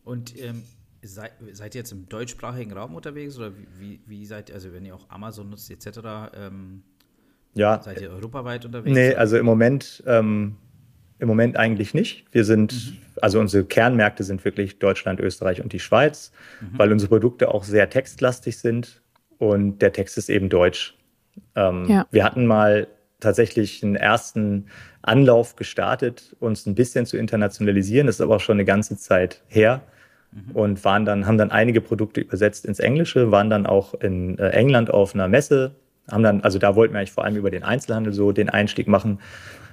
[0.03, 0.63] Und ähm,
[1.01, 4.85] seid, seid, ihr jetzt im deutschsprachigen Raum unterwegs oder wie, wie, seid ihr, also wenn
[4.85, 5.99] ihr auch Amazon nutzt etc.,
[6.35, 6.83] ähm,
[7.55, 7.81] ja.
[7.81, 8.93] Seid ihr europaweit unterwegs?
[8.93, 10.55] Nee, also im Moment, ähm,
[11.23, 12.25] im Moment eigentlich nicht.
[12.31, 12.97] Wir sind, mhm.
[13.21, 16.31] also unsere Kernmärkte sind wirklich Deutschland, Österreich und die Schweiz,
[16.61, 16.77] mhm.
[16.77, 19.01] weil unsere Produkte auch sehr textlastig sind
[19.39, 20.95] und der Text ist eben deutsch.
[21.55, 22.05] Ähm, ja.
[22.11, 22.87] Wir hatten mal
[23.19, 24.65] tatsächlich einen ersten
[25.01, 28.07] Anlauf gestartet, uns ein bisschen zu internationalisieren.
[28.07, 29.81] Das ist aber auch schon eine ganze Zeit her.
[30.31, 30.55] Mhm.
[30.55, 34.49] Und waren dann, haben dann einige Produkte übersetzt ins Englische, waren dann auch in äh,
[34.49, 35.75] England auf einer Messe
[36.11, 38.87] haben dann, also da wollten wir eigentlich vor allem über den Einzelhandel so den Einstieg
[38.87, 39.19] machen.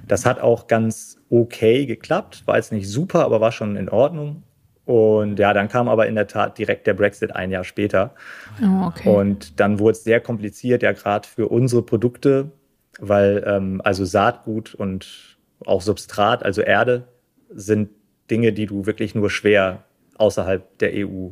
[0.07, 4.43] Das hat auch ganz okay geklappt, war jetzt nicht super, aber war schon in Ordnung.
[4.85, 8.15] Und ja, dann kam aber in der Tat direkt der Brexit ein Jahr später.
[8.61, 9.09] Oh, okay.
[9.09, 12.51] Und dann wurde es sehr kompliziert, ja gerade für unsere Produkte,
[12.99, 17.07] weil ähm, also Saatgut und auch Substrat, also Erde,
[17.51, 17.91] sind
[18.31, 19.85] Dinge, die du wirklich nur schwer
[20.17, 21.31] außerhalb der EU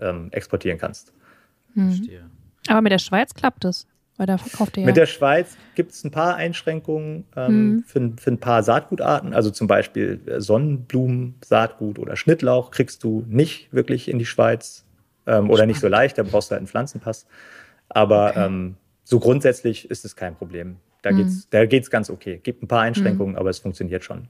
[0.00, 1.12] ähm, exportieren kannst.
[1.74, 2.08] Hm.
[2.68, 3.86] Aber mit der Schweiz klappt es.
[4.22, 4.86] Weil da verkauft ihr ja.
[4.86, 7.84] Mit der Schweiz gibt es ein paar Einschränkungen ähm, hm.
[7.84, 9.34] für, für, ein paar Saatgutarten.
[9.34, 14.84] Also zum Beispiel Sonnenblumen-Saatgut oder Schnittlauch kriegst du nicht wirklich in die Schweiz
[15.26, 16.18] ähm, oder nicht so leicht.
[16.18, 17.26] Da brauchst du halt einen Pflanzenpass.
[17.88, 18.46] Aber okay.
[18.46, 20.76] ähm, so grundsätzlich ist es kein Problem.
[21.02, 21.16] Da hm.
[21.16, 22.38] geht's, da geht's ganz okay.
[22.40, 23.40] Gibt ein paar Einschränkungen, hm.
[23.40, 24.28] aber es funktioniert schon.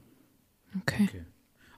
[0.81, 1.07] Okay.
[1.07, 1.21] okay.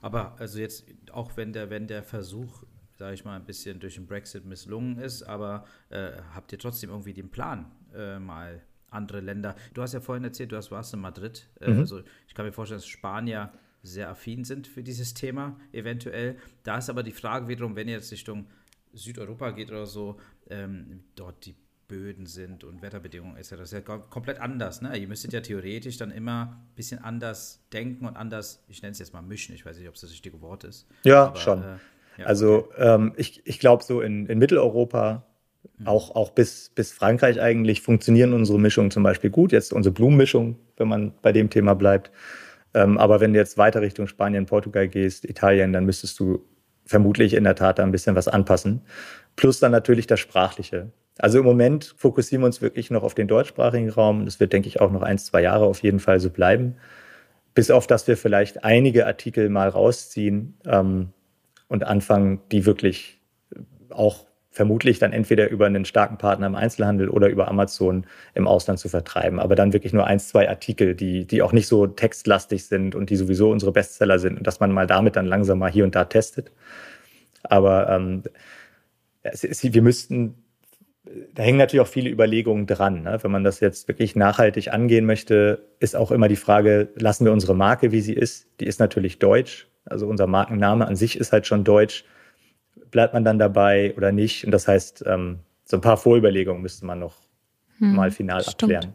[0.00, 2.64] Aber also jetzt, auch wenn der, wenn der Versuch
[2.96, 6.90] sage ich mal, ein bisschen durch den Brexit misslungen ist, aber äh, habt ihr trotzdem
[6.90, 9.56] irgendwie den Plan, äh, mal andere Länder.
[9.74, 11.48] Du hast ja vorhin erzählt, du warst in Madrid.
[11.60, 11.80] Äh, mhm.
[11.80, 16.36] Also ich kann mir vorstellen, dass Spanier sehr affin sind für dieses Thema, eventuell.
[16.64, 18.46] Da ist aber die Frage wiederum, wenn ihr jetzt Richtung
[18.92, 20.16] Südeuropa geht oder so,
[20.50, 21.54] ähm, dort die
[21.88, 24.82] Böden sind und Wetterbedingungen ist ja das ist ja komplett anders.
[24.82, 24.96] Ne?
[24.96, 28.98] Ihr müsstet ja theoretisch dann immer ein bisschen anders denken und anders, ich nenne es
[28.98, 30.88] jetzt mal mischen, ich weiß nicht, ob es das richtige Wort ist.
[31.04, 31.62] Ja, aber, schon.
[31.62, 31.76] Äh,
[32.18, 32.94] ja, also okay.
[32.94, 35.26] ähm, ich, ich glaube, so in, in Mitteleuropa.
[35.84, 39.52] Auch, auch bis, bis Frankreich eigentlich funktionieren unsere Mischungen zum Beispiel gut.
[39.52, 42.10] Jetzt unsere Blumenmischung, wenn man bei dem Thema bleibt.
[42.74, 46.44] Ähm, aber wenn du jetzt weiter Richtung Spanien, Portugal gehst, Italien, dann müsstest du
[46.84, 48.82] vermutlich in der Tat da ein bisschen was anpassen.
[49.34, 50.92] Plus dann natürlich das Sprachliche.
[51.18, 54.24] Also im Moment fokussieren wir uns wirklich noch auf den deutschsprachigen Raum.
[54.24, 56.76] Das wird, denke ich, auch noch ein, zwei Jahre auf jeden Fall so bleiben.
[57.54, 61.08] Bis auf, dass wir vielleicht einige Artikel mal rausziehen ähm,
[61.68, 63.20] und anfangen, die wirklich
[63.90, 68.78] auch vermutlich dann entweder über einen starken Partner im Einzelhandel oder über Amazon im Ausland
[68.78, 69.38] zu vertreiben.
[69.38, 73.10] Aber dann wirklich nur ein, zwei Artikel, die, die auch nicht so textlastig sind und
[73.10, 75.94] die sowieso unsere Bestseller sind und dass man mal damit dann langsam mal hier und
[75.94, 76.52] da testet.
[77.42, 78.22] Aber ähm,
[79.22, 80.42] es, wir müssten,
[81.34, 83.02] da hängen natürlich auch viele Überlegungen dran.
[83.02, 83.18] Ne?
[83.20, 87.32] Wenn man das jetzt wirklich nachhaltig angehen möchte, ist auch immer die Frage, lassen wir
[87.32, 88.48] unsere Marke, wie sie ist?
[88.60, 89.68] Die ist natürlich deutsch.
[89.84, 92.06] Also unser Markenname an sich ist halt schon deutsch
[92.90, 94.44] bleibt man dann dabei oder nicht?
[94.44, 97.16] Und das heißt, ähm, so ein paar Vorüberlegungen müsste man noch
[97.78, 98.62] hm, mal final stimmt.
[98.62, 98.92] abklären.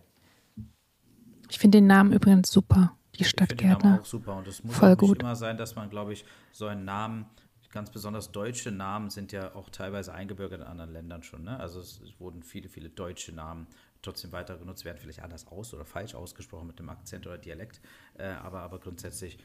[1.50, 3.78] Ich finde den Namen übrigens super, die Stadt ich Gärtner.
[3.78, 5.22] Den Namen auch super und es muss Voll auch nicht gut.
[5.22, 7.26] immer sein, dass man, glaube ich, so einen Namen
[7.72, 11.44] ganz besonders deutsche Namen sind ja auch teilweise eingebürgert in anderen Ländern schon.
[11.44, 11.60] Ne?
[11.60, 13.68] Also es, es, wurden viele, viele deutsche Namen
[14.02, 17.82] trotzdem weiter genutzt, werden vielleicht anders aus oder falsch ausgesprochen mit dem Akzent oder Dialekt.
[18.18, 19.38] Äh, aber, aber grundsätzlich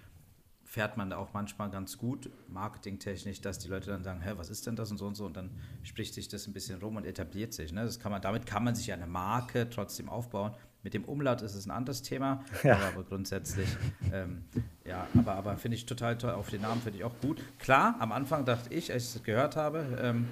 [0.77, 4.51] fährt man da auch manchmal ganz gut, marketingtechnisch, dass die Leute dann sagen, hä, was
[4.51, 5.49] ist denn das und so und so und dann
[5.83, 7.73] spricht sich das ein bisschen rum und etabliert sich.
[7.73, 7.83] Ne?
[7.83, 10.53] Das kann man, damit kann man sich ja eine Marke trotzdem aufbauen.
[10.83, 12.75] Mit dem Umlaut ist es ein anderes Thema, ja.
[12.75, 13.71] aber, aber, grundsätzlich,
[14.13, 14.45] ähm,
[14.85, 17.43] ja, aber, aber finde ich total toll, auf den Namen finde ich auch gut.
[17.59, 20.29] Klar, am Anfang dachte ich, als ich das gehört habe, ähm,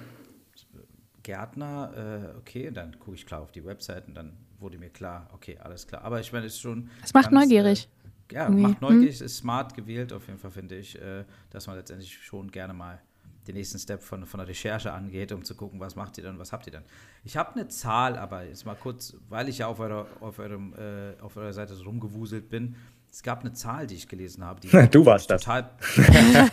[1.23, 5.27] Gärtner, äh, okay, dann gucke ich klar auf die Website und dann wurde mir klar,
[5.33, 6.03] okay, alles klar.
[6.03, 6.91] Aber ich meine, es ist schon.
[7.03, 7.89] Es macht ganz, neugierig.
[8.31, 8.63] Ja, Irgendwie.
[8.63, 9.25] macht neugierig, hm.
[9.25, 13.01] ist smart gewählt, auf jeden Fall, finde ich, äh, dass man letztendlich schon gerne mal
[13.47, 16.39] den nächsten Step von, von der Recherche angeht, um zu gucken, was macht ihr dann,
[16.39, 16.83] was habt ihr dann.
[17.23, 20.73] Ich habe eine Zahl, aber jetzt mal kurz, weil ich ja auf eurer, auf eurem,
[20.73, 22.75] äh, auf eurer Seite so rumgewuselt bin.
[23.11, 24.59] Es gab eine Zahl, die ich gelesen habe.
[24.59, 26.51] Die du warst total das.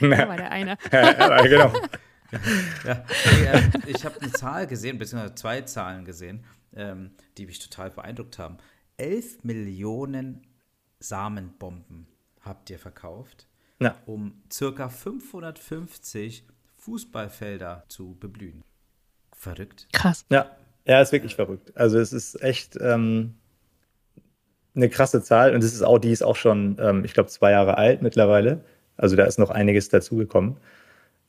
[0.00, 0.76] da war der eine.
[0.90, 1.72] genau.
[2.84, 3.04] ja,
[3.86, 6.44] ich habe eine Zahl gesehen, beziehungsweise zwei Zahlen gesehen,
[6.74, 8.58] ähm, die mich total beeindruckt haben.
[8.96, 10.42] 11 Millionen
[11.08, 12.06] Samenbomben
[12.40, 13.46] habt ihr verkauft,
[13.80, 13.94] ja.
[14.06, 16.44] um circa 550
[16.76, 18.62] Fußballfelder zu beblühen.
[19.32, 19.88] Verrückt.
[19.92, 20.24] Krass.
[20.30, 20.50] Ja,
[20.84, 21.72] ja, ist wirklich verrückt.
[21.76, 23.34] Also es ist echt ähm,
[24.74, 27.52] eine krasse Zahl und es ist auch, die ist auch schon, ähm, ich glaube, zwei
[27.52, 28.64] Jahre alt mittlerweile.
[28.96, 30.58] Also da ist noch einiges dazugekommen.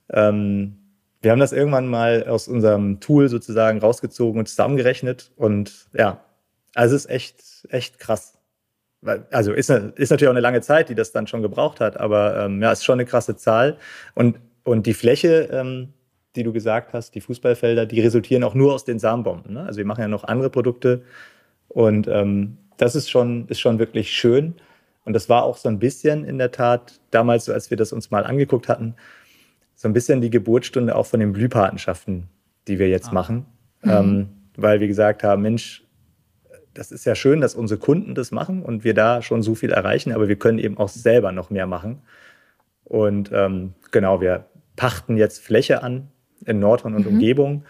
[0.10, 0.78] Ähm,
[1.22, 6.24] wir haben das irgendwann mal aus unserem Tool sozusagen rausgezogen und zusammengerechnet und ja,
[6.76, 8.35] also es ist echt, echt krass
[9.32, 12.46] also ist, ist natürlich auch eine lange Zeit, die das dann schon gebraucht hat, aber
[12.46, 13.78] ähm, ja, ist schon eine krasse Zahl.
[14.14, 15.94] Und, und die Fläche, ähm,
[16.36, 19.54] die du gesagt hast, die Fußballfelder, die resultieren auch nur aus den Samenbomben.
[19.54, 19.64] Ne?
[19.66, 21.04] Also wir machen ja noch andere Produkte
[21.70, 24.56] und ähm, das ist schon, ist schon wirklich schön.
[25.06, 28.12] Und das war auch so ein bisschen in der Tat damals, als wir das uns
[28.12, 28.96] mal angeguckt hatten,
[29.76, 32.28] so ein bisschen die Geburtsstunde auch von den Blühpatenschaften,
[32.68, 33.14] die wir jetzt ah.
[33.14, 33.46] machen.
[33.84, 33.92] Mhm.
[33.92, 35.85] Ähm, weil wir gesagt haben, Mensch,
[36.76, 39.72] das ist ja schön, dass unsere Kunden das machen und wir da schon so viel
[39.72, 42.02] erreichen, aber wir können eben auch selber noch mehr machen.
[42.84, 46.10] Und ähm, genau, wir pachten jetzt Fläche an
[46.46, 47.14] in Nordhorn und mhm.
[47.14, 47.66] Umgebung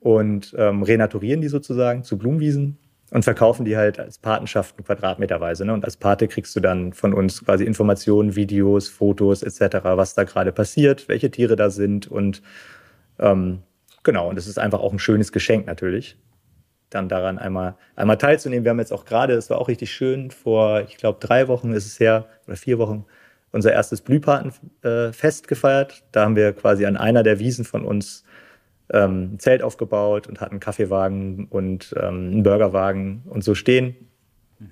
[0.00, 2.78] und ähm, renaturieren die sozusagen zu Blumenwiesen
[3.10, 5.64] und verkaufen die halt als Patenschaften quadratmeterweise.
[5.64, 5.72] Ne?
[5.72, 10.24] Und als Pate kriegst du dann von uns quasi Informationen, Videos, Fotos etc., was da
[10.24, 12.42] gerade passiert, welche Tiere da sind und
[13.18, 13.60] ähm,
[14.02, 16.16] genau, und es ist einfach auch ein schönes Geschenk natürlich.
[16.90, 18.64] Dann daran einmal, einmal teilzunehmen.
[18.64, 21.72] Wir haben jetzt auch gerade, es war auch richtig schön, vor, ich glaube, drei Wochen
[21.72, 23.04] ist es her, oder vier Wochen,
[23.52, 26.04] unser erstes Blühpatenfest äh, gefeiert.
[26.12, 28.24] Da haben wir quasi an einer der Wiesen von uns
[28.92, 33.96] ähm, ein Zelt aufgebaut und hatten einen Kaffeewagen und ähm, einen Burgerwagen und so stehen.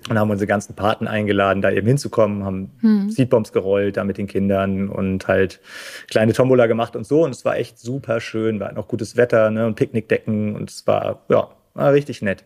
[0.09, 3.09] Und haben unsere ganzen Paten eingeladen, da eben hinzukommen, haben hm.
[3.09, 5.61] Seedbombs gerollt, da mit den Kindern und halt
[6.09, 7.23] kleine Tombola gemacht und so.
[7.23, 8.59] Und es war echt super schön.
[8.59, 12.45] Wir hatten auch gutes Wetter ne, und Picknickdecken und es war, ja, war richtig nett.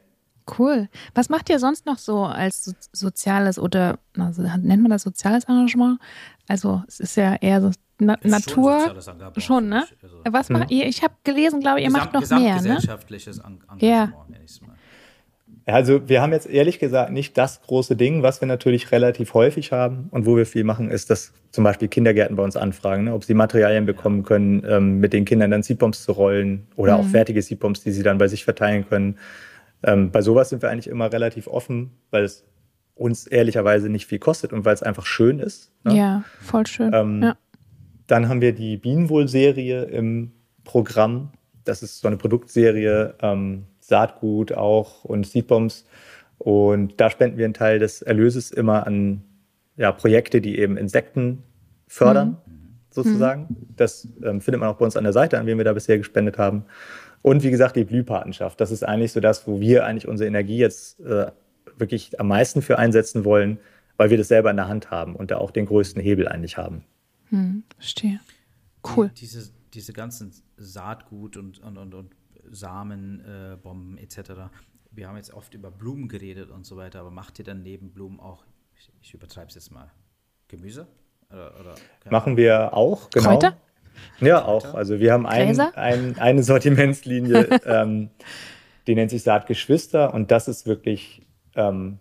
[0.57, 0.89] Cool.
[1.13, 5.45] Was macht ihr sonst noch so als so soziales oder also, nennt man das soziales
[5.45, 5.99] Engagement?
[6.47, 8.95] Also es ist ja eher so Na Natur.
[9.01, 9.85] Schon, schon, ne?
[10.01, 10.77] Also, Was macht hm.
[10.77, 10.87] ihr?
[10.87, 12.75] Ich habe gelesen, glaube ich, ihr macht noch mehr, ne?
[12.75, 14.05] Gesellschaftliches Engagement, ja.
[14.27, 14.75] nenne ich es mal.
[15.65, 19.71] Also wir haben jetzt ehrlich gesagt nicht das große Ding, was wir natürlich relativ häufig
[19.71, 23.13] haben und wo wir viel machen, ist, dass zum Beispiel Kindergärten bei uns anfragen, ne,
[23.13, 27.03] ob sie Materialien bekommen können, ähm, mit den Kindern dann Seedbombs zu rollen oder mhm.
[27.03, 29.17] auch fertige Seedbombs, die sie dann bei sich verteilen können.
[29.83, 32.43] Ähm, bei sowas sind wir eigentlich immer relativ offen, weil es
[32.95, 35.71] uns ehrlicherweise nicht viel kostet und weil es einfach schön ist.
[35.83, 35.95] Ne?
[35.95, 36.91] Ja, voll schön.
[36.93, 37.37] Ähm, ja.
[38.07, 40.31] Dann haben wir die Bienenwohl-Serie im
[40.63, 41.31] Programm.
[41.63, 45.85] Das ist so eine Produktserie, ähm, Saatgut auch und Seedbombs.
[46.37, 49.21] Und da spenden wir einen Teil des Erlöses immer an
[49.77, 51.43] ja, Projekte, die eben Insekten
[51.87, 52.77] fördern, mhm.
[52.89, 53.41] sozusagen.
[53.49, 53.75] Mhm.
[53.75, 55.97] Das ähm, findet man auch bei uns an der Seite, an wen wir da bisher
[55.97, 56.65] gespendet haben.
[57.21, 58.59] Und wie gesagt, die Blühpatenschaft.
[58.59, 61.31] Das ist eigentlich so das, wo wir eigentlich unsere Energie jetzt äh,
[61.77, 63.59] wirklich am meisten für einsetzen wollen,
[63.97, 66.57] weil wir das selber in der Hand haben und da auch den größten Hebel eigentlich
[66.57, 66.83] haben.
[67.29, 68.19] Hm, verstehe.
[68.95, 69.09] Cool.
[69.09, 72.15] Die, diese, diese ganzen Saatgut und, und, und, und
[72.49, 74.31] Samenbomben äh, etc.
[74.91, 77.91] Wir haben jetzt oft über Blumen geredet und so weiter, aber macht ihr dann neben
[77.91, 78.43] Blumen auch,
[78.75, 79.91] ich, ich übertreibe es jetzt mal,
[80.47, 80.87] Gemüse?
[81.29, 81.75] Oder, oder
[82.09, 83.29] Machen wir auch, genau.
[83.29, 83.57] Kräuter?
[84.19, 84.73] Ja, auch.
[84.73, 88.09] Also wir haben ein, ein, eine Sortimentslinie, ähm,
[88.87, 91.25] die nennt sich Saatgeschwister und das ist wirklich
[91.55, 91.99] ähm,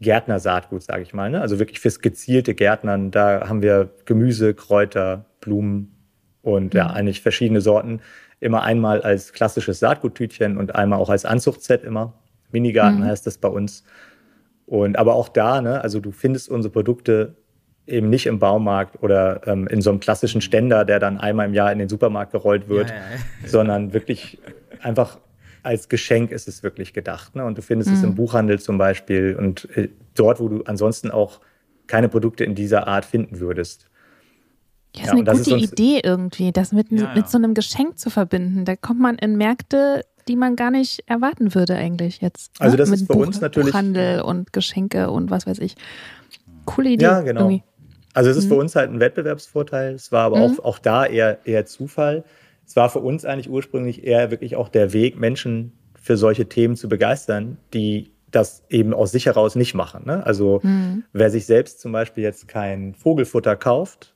[0.00, 1.30] Gärtnersaatgut, sage ich mal.
[1.30, 1.40] Ne?
[1.40, 3.10] Also wirklich fürs gezielte Gärtnern.
[3.10, 5.94] Da haben wir Gemüse, Kräuter, Blumen
[6.42, 6.78] und mhm.
[6.78, 8.00] ja, eigentlich verschiedene Sorten
[8.44, 12.14] immer einmal als klassisches Saatguttütchen und einmal auch als Anzuchtset immer.
[12.52, 13.04] Minigarten mhm.
[13.04, 13.84] heißt das bei uns.
[14.66, 17.36] Und aber auch da, ne, also du findest unsere Produkte
[17.86, 21.54] eben nicht im Baumarkt oder ähm, in so einem klassischen Ständer, der dann einmal im
[21.54, 23.18] Jahr in den Supermarkt gerollt wird, ja, ja, ja.
[23.48, 24.38] sondern wirklich
[24.80, 25.18] einfach
[25.62, 27.34] als Geschenk ist es wirklich gedacht.
[27.34, 27.44] Ne?
[27.44, 27.96] Und du findest mhm.
[27.96, 28.14] es im mhm.
[28.16, 31.40] Buchhandel zum Beispiel und äh, dort, wo du ansonsten auch
[31.86, 33.90] keine Produkte in dieser Art finden würdest.
[34.96, 37.14] Ja, ist ja, eine gute ist Idee irgendwie, das mit, ja, ja.
[37.14, 38.64] mit so einem Geschenk zu verbinden.
[38.64, 42.58] Da kommt man in Märkte, die man gar nicht erwarten würde eigentlich jetzt.
[42.60, 42.66] Ne?
[42.66, 45.74] Also das mit ist für Buch, uns natürlich Buchhandel und Geschenke und was weiß ich.
[46.64, 47.04] Coole Idee.
[47.04, 47.42] Ja, genau.
[47.42, 47.62] Irgendwie.
[48.14, 48.48] Also es ist mhm.
[48.48, 49.94] für uns halt ein Wettbewerbsvorteil.
[49.94, 50.58] Es war aber mhm.
[50.58, 52.24] auch, auch da eher, eher Zufall.
[52.66, 56.76] Es war für uns eigentlich ursprünglich eher wirklich auch der Weg, Menschen für solche Themen
[56.76, 60.04] zu begeistern, die das eben aus sich heraus nicht machen.
[60.06, 60.24] Ne?
[60.24, 61.04] Also mhm.
[61.12, 64.13] wer sich selbst zum Beispiel jetzt kein Vogelfutter kauft,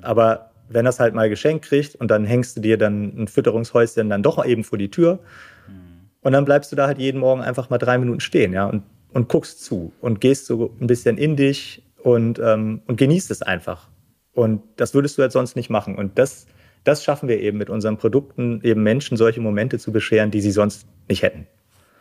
[0.00, 4.08] aber wenn das halt mal geschenkt kriegt und dann hängst du dir dann ein Fütterungshäuschen
[4.08, 5.20] dann doch eben vor die Tür
[5.68, 6.08] mhm.
[6.22, 8.82] und dann bleibst du da halt jeden Morgen einfach mal drei Minuten stehen, ja, und,
[9.12, 13.42] und guckst zu und gehst so ein bisschen in dich und, ähm, und genießt es
[13.42, 13.88] einfach.
[14.34, 15.96] Und das würdest du halt sonst nicht machen.
[15.96, 16.46] Und das,
[16.84, 20.52] das schaffen wir eben mit unseren Produkten, eben Menschen solche Momente zu bescheren, die sie
[20.52, 21.46] sonst nicht hätten.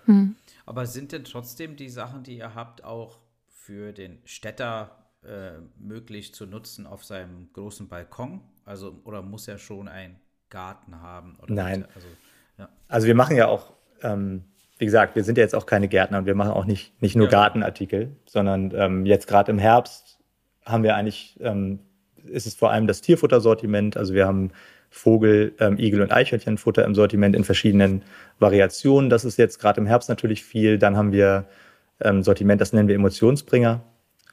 [0.06, 0.36] Mhm.
[0.65, 6.34] Aber sind denn trotzdem die Sachen, die ihr habt, auch für den Städter äh, möglich
[6.34, 8.41] zu nutzen auf seinem großen Balkon?
[8.65, 10.15] Also, oder muss er schon einen
[10.49, 11.38] Garten haben?
[11.47, 11.86] Nein.
[11.95, 12.07] Also,
[12.57, 12.69] ja.
[12.88, 14.43] also, wir machen ja auch, ähm,
[14.77, 17.15] wie gesagt, wir sind ja jetzt auch keine Gärtner und wir machen auch nicht, nicht
[17.15, 17.31] nur ja.
[17.31, 20.19] Gartenartikel, sondern ähm, jetzt gerade im Herbst
[20.65, 21.79] haben wir eigentlich, ähm,
[22.25, 23.97] ist es vor allem das Tierfuttersortiment.
[23.97, 24.51] Also wir haben
[24.89, 28.03] Vogel, ähm, Igel und Eichhörnchenfutter im Sortiment in verschiedenen
[28.39, 29.10] Variationen.
[29.10, 30.77] Das ist jetzt gerade im Herbst natürlich viel.
[30.77, 31.45] Dann haben wir
[32.01, 33.81] ähm, Sortiment, das nennen wir Emotionsbringer.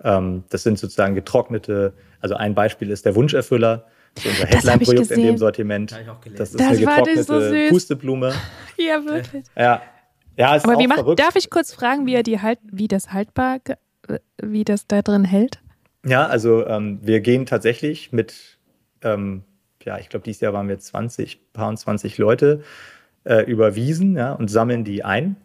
[0.04, 3.86] Ähm, das sind sozusagen getrocknete, also ein Beispiel ist der Wunscherfüller.
[4.14, 5.92] Das ist unser Headline-Projekt in dem Sortiment.
[6.36, 8.32] Das ist das eine getrocknete so Pusteblume.
[8.76, 9.44] Ja, wirklich.
[9.56, 9.82] Ja.
[10.36, 12.86] Ja, ist Aber auch wie macht, darf ich kurz fragen, wie, er die halt, wie
[12.86, 13.58] das haltbar,
[14.40, 15.58] wie das da drin hält?
[16.06, 18.58] Ja, also ähm, wir gehen tatsächlich mit,
[19.02, 19.42] ähm,
[19.82, 22.62] ja, ich glaube, dieses Jahr waren wir 20, paar und 20 Leute
[23.24, 25.36] äh, über Wiesen ja, und sammeln die ein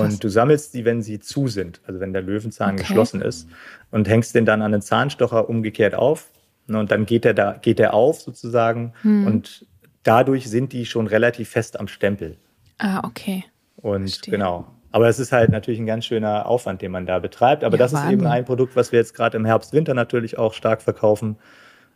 [0.00, 2.82] und du sammelst sie, wenn sie zu sind, also wenn der Löwenzahn okay.
[2.82, 3.48] geschlossen ist
[3.90, 6.28] und hängst den dann an den Zahnstocher umgekehrt auf.
[6.68, 9.26] Ne, und dann geht er da, geht er auf sozusagen hm.
[9.26, 9.66] und
[10.04, 12.36] dadurch sind die schon relativ fest am Stempel.
[12.78, 13.44] Ah, okay.
[13.76, 14.32] Und Verstehe.
[14.32, 14.66] genau.
[14.92, 17.64] Aber es ist halt natürlich ein ganz schöner Aufwand, den man da betreibt.
[17.64, 20.38] Aber ja, das ist eben ein Produkt, was wir jetzt gerade im Herbst, Winter natürlich
[20.38, 21.36] auch stark verkaufen.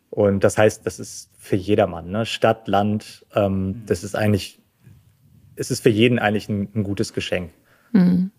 [0.09, 2.25] Und das heißt, das ist für jedermann, ne?
[2.25, 3.83] Stadt, Land, ähm, mhm.
[3.85, 4.59] das ist eigentlich
[5.57, 7.51] es ist für jeden eigentlich ein, ein gutes Geschenk.
[7.97, 8.31] Mhm.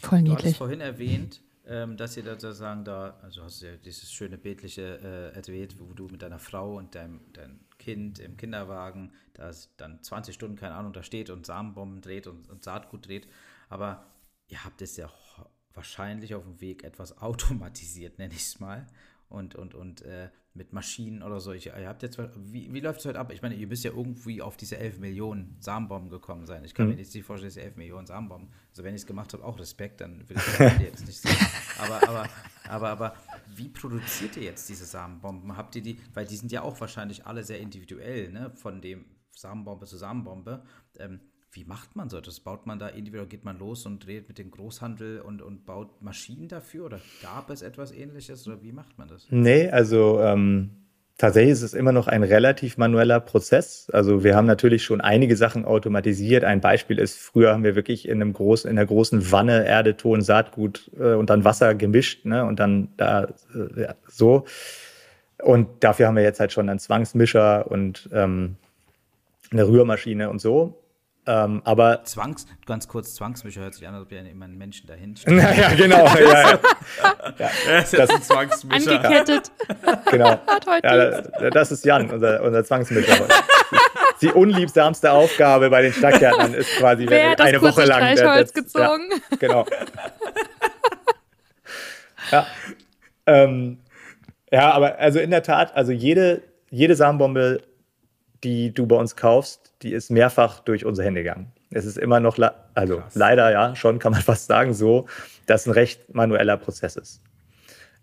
[0.00, 0.40] Voll niedlich.
[0.40, 4.10] Du hast vorhin erwähnt, ähm, dass ihr da sozusagen da, also hast du ja dieses
[4.10, 9.12] schöne bildliche äh, erwähnt, wo du mit deiner Frau und deinem, deinem Kind im Kinderwagen,
[9.34, 13.28] da dann 20 Stunden, keine Ahnung, da steht und Samenbomben dreht und, und Saatgut dreht.
[13.68, 14.04] Aber
[14.48, 15.10] ihr habt es ja
[15.74, 18.86] wahrscheinlich auf dem Weg etwas automatisiert, nenne ich es mal.
[19.30, 21.52] Und, und, und äh, mit Maschinen oder so.
[21.52, 23.32] Ich, ihr habt jetzt, wie, wie läuft es heute ab?
[23.32, 26.64] Ich meine, ihr müsst ja irgendwie auf diese 11 Millionen Samenbomben gekommen sein.
[26.64, 26.94] Ich kann mhm.
[26.94, 28.52] mir jetzt nicht vorstellen, dass ihr 11 Millionen Samenbomben.
[28.70, 31.36] Also wenn ich es gemacht habe, auch Respekt, dann will ich das jetzt nicht sagen.
[31.78, 32.28] Aber, aber,
[32.68, 33.16] aber, aber
[33.56, 35.56] wie produziert ihr jetzt diese Samenbomben?
[35.56, 38.50] Habt ihr die, weil die sind ja auch wahrscheinlich alle sehr individuell, ne?
[38.54, 40.62] Von dem Samenbombe zu Samenbombe.
[40.98, 41.20] Ähm,
[41.52, 42.38] wie macht man so das?
[42.40, 46.00] Baut man da individuell, geht man los und redet mit dem Großhandel und, und baut
[46.00, 46.86] Maschinen dafür?
[46.86, 48.46] Oder gab es etwas ähnliches?
[48.46, 49.26] Oder wie macht man das?
[49.30, 50.70] Nee, also ähm,
[51.18, 53.90] tatsächlich ist es immer noch ein relativ manueller Prozess.
[53.92, 56.44] Also wir haben natürlich schon einige Sachen automatisiert.
[56.44, 59.96] Ein Beispiel ist, früher haben wir wirklich in einem großen, in einer großen Wanne Erde,
[59.96, 62.44] Ton, Saatgut äh, und dann Wasser gemischt, ne?
[62.44, 64.44] Und dann da äh, ja, so.
[65.42, 68.56] Und dafür haben wir jetzt halt schon einen Zwangsmischer und ähm,
[69.50, 70.79] eine Rührmaschine und so.
[71.30, 74.88] Ähm, aber Zwangs, ganz kurz, Zwangsmischer hört sich an, als ob ja immer ein Menschen
[74.88, 75.34] dahinter steht.
[75.34, 76.04] Naja, genau.
[76.06, 76.60] ja, ja.
[77.38, 77.50] ja.
[77.68, 79.04] Das ist ein Zwangsmischer.
[79.04, 79.52] Angekettet.
[80.10, 80.40] Genau.
[80.82, 83.28] Ja, das ist Jan, unser, unser Zwangsmischer.
[84.20, 88.16] Die unliebsamste Aufgabe bei den Stadtgärtnern ist quasi Wer eine das Woche lang.
[88.16, 89.10] Der, gezogen.
[89.12, 89.66] Ja, genau.
[92.32, 92.46] Ja.
[93.26, 93.78] Ähm,
[94.50, 97.62] ja, aber also in der Tat, also jede, jede Samenbombe,
[98.44, 101.52] die du bei uns kaufst, die ist mehrfach durch unsere Hände gegangen.
[101.70, 102.38] Es ist immer noch,
[102.74, 103.14] also Krass.
[103.14, 105.06] leider ja, schon kann man fast sagen, so,
[105.46, 107.20] dass ein recht manueller Prozess ist.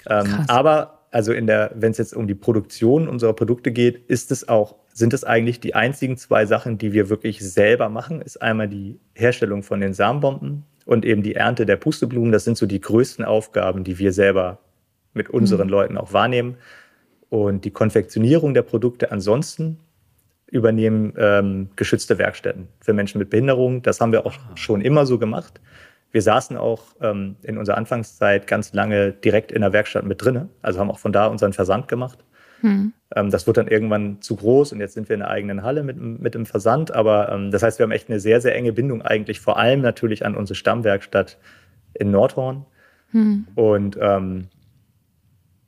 [0.10, 4.32] Ähm, aber also in der, wenn es jetzt um die Produktion unserer Produkte geht, ist
[4.32, 8.42] es auch, sind es eigentlich die einzigen zwei Sachen, die wir wirklich selber machen, ist
[8.42, 12.32] einmal die Herstellung von den Samenbomben und eben die Ernte der Pusteblumen.
[12.32, 14.60] Das sind so die größten Aufgaben, die wir selber
[15.14, 15.72] mit unseren mhm.
[15.72, 16.58] Leuten auch wahrnehmen.
[17.30, 19.80] Und die Konfektionierung der Produkte ansonsten
[20.50, 23.82] übernehmen ähm, geschützte Werkstätten für Menschen mit Behinderung.
[23.82, 25.60] Das haben wir auch schon immer so gemacht.
[26.12, 30.50] Wir saßen auch ähm, in unserer Anfangszeit ganz lange direkt in der Werkstatt mit drinne,
[30.62, 32.24] also haben auch von da unseren Versand gemacht.
[32.62, 32.94] Hm.
[33.16, 35.84] Ähm, das wurde dann irgendwann zu groß und jetzt sind wir in einer eigenen Halle
[35.84, 36.94] mit, mit dem Versand.
[36.94, 39.82] Aber ähm, das heißt, wir haben echt eine sehr, sehr enge Bindung eigentlich, vor allem
[39.82, 41.38] natürlich an unsere Stammwerkstatt
[41.94, 42.66] in Nordhorn.
[43.12, 43.48] Hm.
[43.56, 44.48] Und ähm,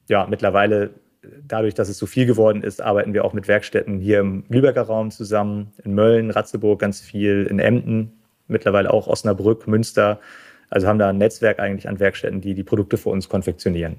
[0.08, 4.20] ja, mittlerweile dadurch, dass es so viel geworden ist, arbeiten wir auch mit Werkstätten hier
[4.20, 10.20] im Lübecker Raum zusammen, in Mölln, Ratzeburg ganz viel, in Emden, mittlerweile auch Osnabrück, Münster.
[10.70, 13.98] Also haben da ein Netzwerk eigentlich an Werkstätten, die die Produkte für uns konfektionieren.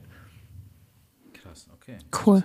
[1.35, 1.99] Krass, okay.
[2.25, 2.43] Cool.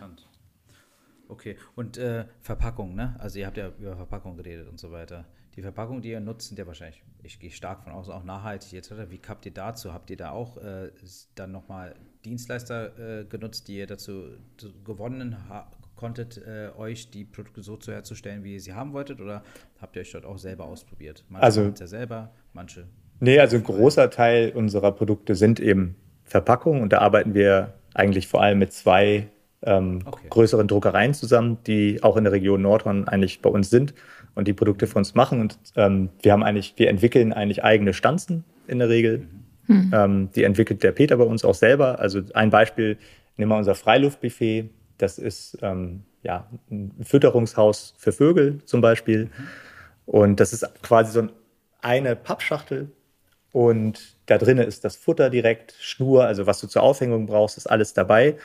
[1.28, 3.16] Okay, und äh, Verpackung, ne?
[3.20, 5.26] Also ihr habt ja über Verpackung geredet und so weiter.
[5.56, 8.74] Die Verpackung, die ihr nutzt, sind ja wahrscheinlich, ich gehe stark von außen, auch nachhaltig
[8.74, 9.10] etc.
[9.10, 9.94] Wie habt ihr dazu?
[9.94, 10.92] Habt ihr da auch äh,
[11.36, 14.24] dann nochmal Dienstleister äh, genutzt, die ihr dazu
[14.84, 15.38] gewonnen
[15.96, 19.22] konntet, äh, euch die Produkte so zu herzustellen, wie ihr sie haben wolltet?
[19.22, 19.44] Oder
[19.80, 21.24] habt ihr euch dort auch selber ausprobiert?
[21.30, 22.88] Manche also, ja selber, manche.
[23.22, 28.28] Nee, also ein großer Teil unserer Produkte sind eben Verpackungen und da arbeiten wir eigentlich
[28.28, 29.30] vor allem mit zwei
[29.62, 30.28] ähm, okay.
[30.30, 33.94] größeren Druckereien zusammen, die auch in der Region Nordhorn eigentlich bei uns sind
[34.36, 35.42] und die Produkte für uns machen.
[35.42, 39.28] Und ähm, wir haben eigentlich, wir entwickeln eigentlich eigene Stanzen in der Regel.
[39.68, 39.92] Mhm.
[39.94, 42.00] Ähm, die entwickelt der Peter bei uns auch selber.
[42.00, 42.98] Also ein Beispiel,
[43.38, 44.70] nehmen wir unser Freiluftbuffet.
[44.98, 49.30] Das ist ähm, ja, ein Fütterungshaus für Vögel zum Beispiel.
[50.06, 51.28] Und das ist quasi so
[51.82, 52.92] eine Pappschachtel.
[53.52, 57.68] Und da drinnen ist das Futter direkt, Schnur, also was du zur Aufhängung brauchst, ist
[57.68, 58.36] alles dabei.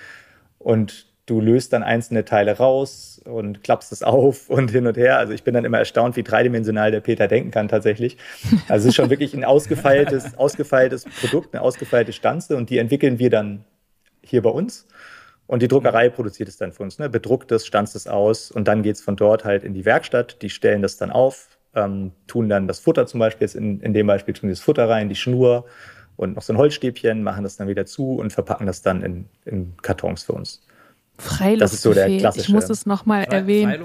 [0.59, 5.19] Und du löst dann einzelne Teile raus und klappst es auf und hin und her.
[5.19, 8.17] Also ich bin dann immer erstaunt, wie dreidimensional der Peter denken kann tatsächlich.
[8.69, 13.19] Also es ist schon wirklich ein ausgefeiltes, ausgefeiltes Produkt, eine ausgefeilte Stanze und die entwickeln
[13.19, 13.65] wir dann
[14.23, 14.87] hier bei uns.
[15.47, 17.09] Und die Druckerei produziert es dann für uns, ne?
[17.09, 20.41] bedruckt es, stanzt es aus und dann geht es von dort halt in die Werkstatt.
[20.43, 23.93] Die stellen das dann auf, ähm, tun dann das Futter zum Beispiel, jetzt in, in
[23.93, 25.65] dem Beispiel tun die das Futter rein, die Schnur
[26.17, 29.27] und noch so ein Holzstäbchen, machen das dann wieder zu und verpacken das dann in,
[29.45, 30.61] in Kartons für uns.
[31.21, 31.61] Freiluftbuffet.
[31.61, 32.47] Das ist so der klassische.
[32.47, 33.85] Ich muss es nochmal erwähnen.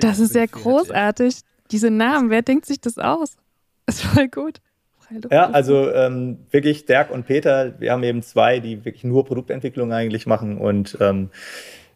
[0.00, 1.36] das ist sehr großartig.
[1.70, 3.36] Diese Namen, wer denkt sich das aus?
[3.86, 4.60] Das ist voll gut.
[5.30, 9.92] Ja, also ähm, wirklich Dirk und Peter, wir haben eben zwei, die wirklich nur Produktentwicklung
[9.92, 11.30] eigentlich machen und ähm,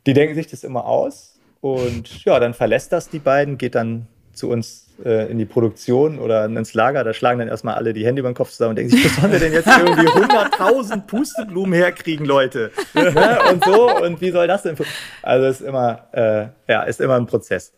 [0.07, 4.07] die denken sich das immer aus und ja, dann verlässt das die beiden, geht dann
[4.33, 8.05] zu uns äh, in die Produktion oder ins Lager, da schlagen dann erstmal alle die
[8.05, 11.07] Hände über den Kopf zusammen und denken sich, was sollen wir denn jetzt irgendwie 100.000
[11.07, 12.70] Pusteblumen herkriegen, Leute?
[12.94, 13.38] ne?
[13.51, 14.76] Und so, und wie soll das denn?
[15.22, 17.72] Also ist immer, äh, ja, ist immer ein Prozess.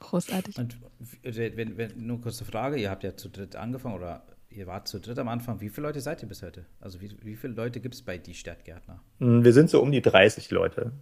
[0.00, 0.58] Großartig.
[0.58, 0.76] Und
[1.22, 4.98] wenn, wenn, nur kurze Frage, ihr habt ja zu dritt angefangen oder ihr wart zu
[5.00, 5.60] dritt am Anfang.
[5.60, 6.66] Wie viele Leute seid ihr bis heute?
[6.80, 9.00] Also wie, wie viele Leute gibt es bei Die Stadtgärtner?
[9.18, 10.92] Hm, wir sind so um die 30 Leute.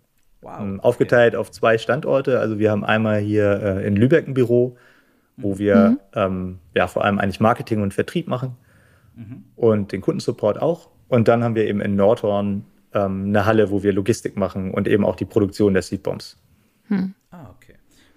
[0.40, 0.59] Wow.
[0.59, 1.40] Hm, aufgeteilt okay.
[1.40, 2.38] auf zwei Standorte.
[2.38, 4.76] Also wir haben einmal hier äh, in Lübeck ein Büro,
[5.43, 5.99] wo wir mhm.
[6.14, 8.57] ähm, ja vor allem eigentlich Marketing und Vertrieb machen
[9.14, 9.45] mhm.
[9.57, 10.91] und den Kundensupport auch.
[11.09, 14.89] Und dann haben wir eben in Nordhorn ähm, eine Halle, wo wir Logistik machen und
[14.89, 16.36] eben auch die Produktion der Seedbombs.
[16.89, 17.14] Hm.
[17.30, 17.74] Ah, okay.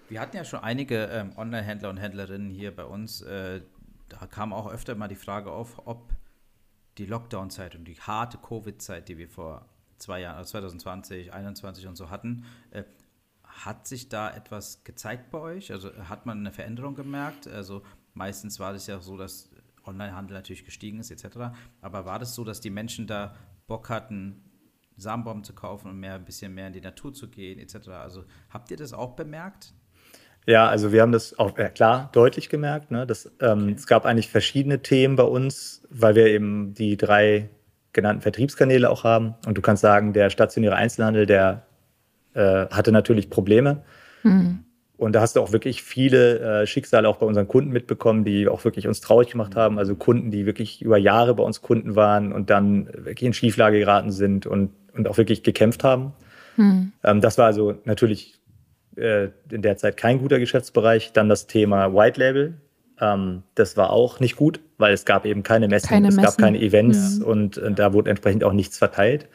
[0.10, 3.22] Wir hatten ja schon einige ähm, Online-Händler und Händlerinnen hier bei uns.
[3.22, 3.62] Äh,
[4.10, 6.12] da kam auch öfter mal die Frage auf, ob
[6.98, 9.66] die Lockdown-Zeit und die harte Covid-Zeit, die wir vor
[9.98, 12.84] zwei Jahren, also 2020, 2021 und so hatten, äh,
[13.66, 15.72] hat sich da etwas gezeigt bei euch?
[15.72, 17.48] Also hat man eine Veränderung gemerkt?
[17.48, 17.84] Also
[18.14, 19.50] meistens war das ja so, dass
[19.86, 21.38] Onlinehandel natürlich gestiegen ist etc.
[21.82, 23.36] Aber war das so, dass die Menschen da
[23.68, 24.44] Bock hatten,
[24.98, 27.90] Samenbaum zu kaufen und mehr ein bisschen mehr in die Natur zu gehen etc.
[27.90, 29.74] Also habt ihr das auch bemerkt?
[30.48, 32.90] Ja, also wir haben das auch ja, klar deutlich gemerkt.
[32.92, 33.06] Ne?
[33.06, 33.74] Das, ähm, okay.
[33.74, 37.50] Es gab eigentlich verschiedene Themen bei uns, weil wir eben die drei
[37.94, 39.36] genannten Vertriebskanäle auch haben.
[39.46, 41.68] Und du kannst sagen, der stationäre Einzelhandel, der
[42.34, 43.84] äh, hatte natürlich Probleme.
[44.24, 44.60] Mhm.
[44.98, 48.48] Und da hast du auch wirklich viele äh, Schicksale auch bei unseren Kunden mitbekommen, die
[48.48, 49.80] auch wirklich uns traurig gemacht haben.
[49.80, 53.80] Also Kunden, die wirklich über Jahre bei uns Kunden waren und dann wirklich in Schieflage
[53.80, 56.14] geraten sind und, und auch wirklich gekämpft haben.
[56.56, 56.92] Mhm.
[57.04, 58.40] Ähm, das war also natürlich
[58.96, 61.14] äh, in der Zeit kein guter Geschäftsbereich.
[61.14, 62.54] Dann das Thema White Label.
[63.00, 66.28] Ähm, das war auch nicht gut, weil es gab eben keine Messen, keine es Messen.
[66.28, 67.26] gab keine Events ja.
[67.26, 69.28] und, und da wurde entsprechend auch nichts verteilt.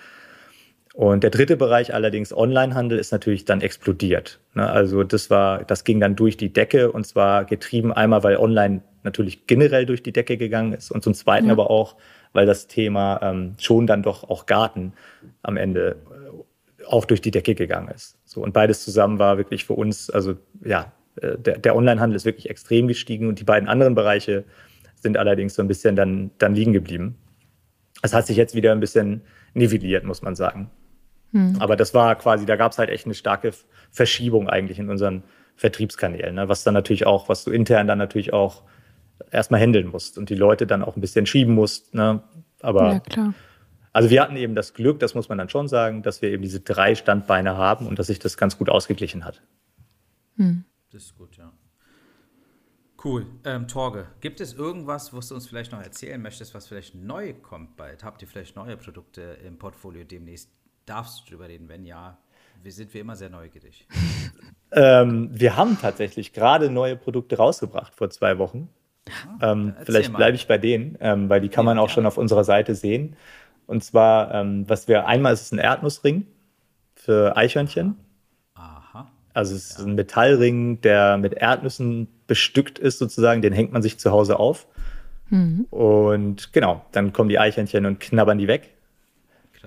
[0.96, 4.40] Und der dritte Bereich allerdings Onlinehandel ist natürlich dann explodiert.
[4.54, 4.66] Ne?
[4.66, 8.80] Also das war, das ging dann durch die Decke und zwar getrieben einmal, weil Online
[9.02, 11.52] natürlich generell durch die Decke gegangen ist und zum Zweiten ja.
[11.52, 11.96] aber auch,
[12.32, 14.94] weil das Thema ähm, schon dann doch auch Garten
[15.42, 18.16] am Ende äh, auch durch die Decke gegangen ist.
[18.24, 22.24] So und beides zusammen war wirklich für uns, also ja, äh, der, der Onlinehandel ist
[22.24, 24.44] wirklich extrem gestiegen und die beiden anderen Bereiche
[24.94, 27.16] sind allerdings so ein bisschen dann, dann liegen geblieben.
[28.00, 29.20] Es hat sich jetzt wieder ein bisschen
[29.52, 30.70] nivelliert, muss man sagen.
[31.36, 31.56] Hm.
[31.60, 33.52] Aber das war quasi, da gab es halt echt eine starke
[33.90, 35.22] Verschiebung eigentlich in unseren
[35.56, 36.48] Vertriebskanälen, ne?
[36.48, 38.62] was dann natürlich auch, was du intern dann natürlich auch
[39.30, 41.94] erstmal handeln musst und die Leute dann auch ein bisschen schieben musst.
[41.94, 42.22] Ne?
[42.60, 43.34] Aber ja, klar.
[43.92, 46.42] Also wir hatten eben das Glück, das muss man dann schon sagen, dass wir eben
[46.42, 49.42] diese drei Standbeine haben und dass sich das ganz gut ausgeglichen hat.
[50.36, 50.64] Hm.
[50.90, 51.52] Das ist gut, ja.
[53.02, 53.26] Cool.
[53.44, 57.34] Ähm, Torge, gibt es irgendwas, was du uns vielleicht noch erzählen möchtest, was vielleicht neu
[57.34, 58.04] kommt bald?
[58.04, 60.50] Habt ihr vielleicht neue Produkte im Portfolio demnächst,
[60.86, 61.68] Darfst du darüber reden?
[61.68, 62.16] Wenn ja,
[62.62, 63.86] wir sind wie immer sehr neugierig.
[64.72, 68.68] ähm, wir haben tatsächlich gerade neue Produkte rausgebracht vor zwei Wochen.
[69.40, 71.94] Ah, ähm, vielleicht bleibe ich bei denen, ähm, weil die kann ja, man auch ja.
[71.94, 73.16] schon auf unserer Seite sehen.
[73.66, 76.26] Und zwar, ähm, was wir einmal ist es ein Erdnussring
[76.94, 77.96] für Eichhörnchen.
[78.54, 79.10] Aha.
[79.34, 79.86] Also es ist ja.
[79.86, 83.42] ein Metallring, der mit Erdnüssen bestückt ist sozusagen.
[83.42, 84.68] Den hängt man sich zu Hause auf.
[85.30, 85.66] Mhm.
[85.70, 88.75] Und genau, dann kommen die Eichhörnchen und knabbern die weg.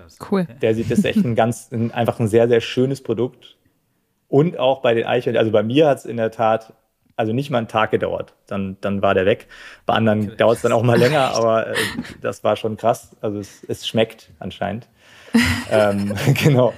[0.02, 0.18] Krass.
[0.30, 0.46] Cool.
[0.60, 3.56] Der sieht das echt ein ganz, ein, einfach ein sehr, sehr schönes Produkt.
[4.28, 6.72] Und auch bei den Eichhörnchen, also bei mir hat es in der Tat
[7.20, 8.32] also nicht mal einen Tag gedauert.
[8.46, 9.46] Dann, dann war der weg.
[9.84, 11.74] Bei anderen dauert es dann auch mal länger, aber äh,
[12.22, 13.14] das war schon krass.
[13.20, 14.88] Also es, es schmeckt anscheinend.
[15.70, 16.72] ähm, genau.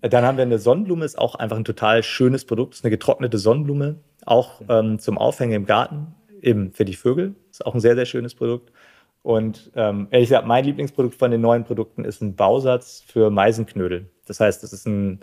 [0.00, 2.76] Dann haben wir eine Sonnenblume, ist auch einfach ein total schönes Produkt.
[2.76, 7.34] Ist eine getrocknete Sonnenblume, auch ähm, zum Aufhängen im Garten, eben für die Vögel.
[7.50, 8.72] Ist auch ein sehr, sehr schönes Produkt.
[9.22, 14.10] Und ähm, ehrlich gesagt, mein Lieblingsprodukt von den neuen Produkten ist ein Bausatz für Meisenknödel.
[14.26, 15.20] Das heißt, das ist ein,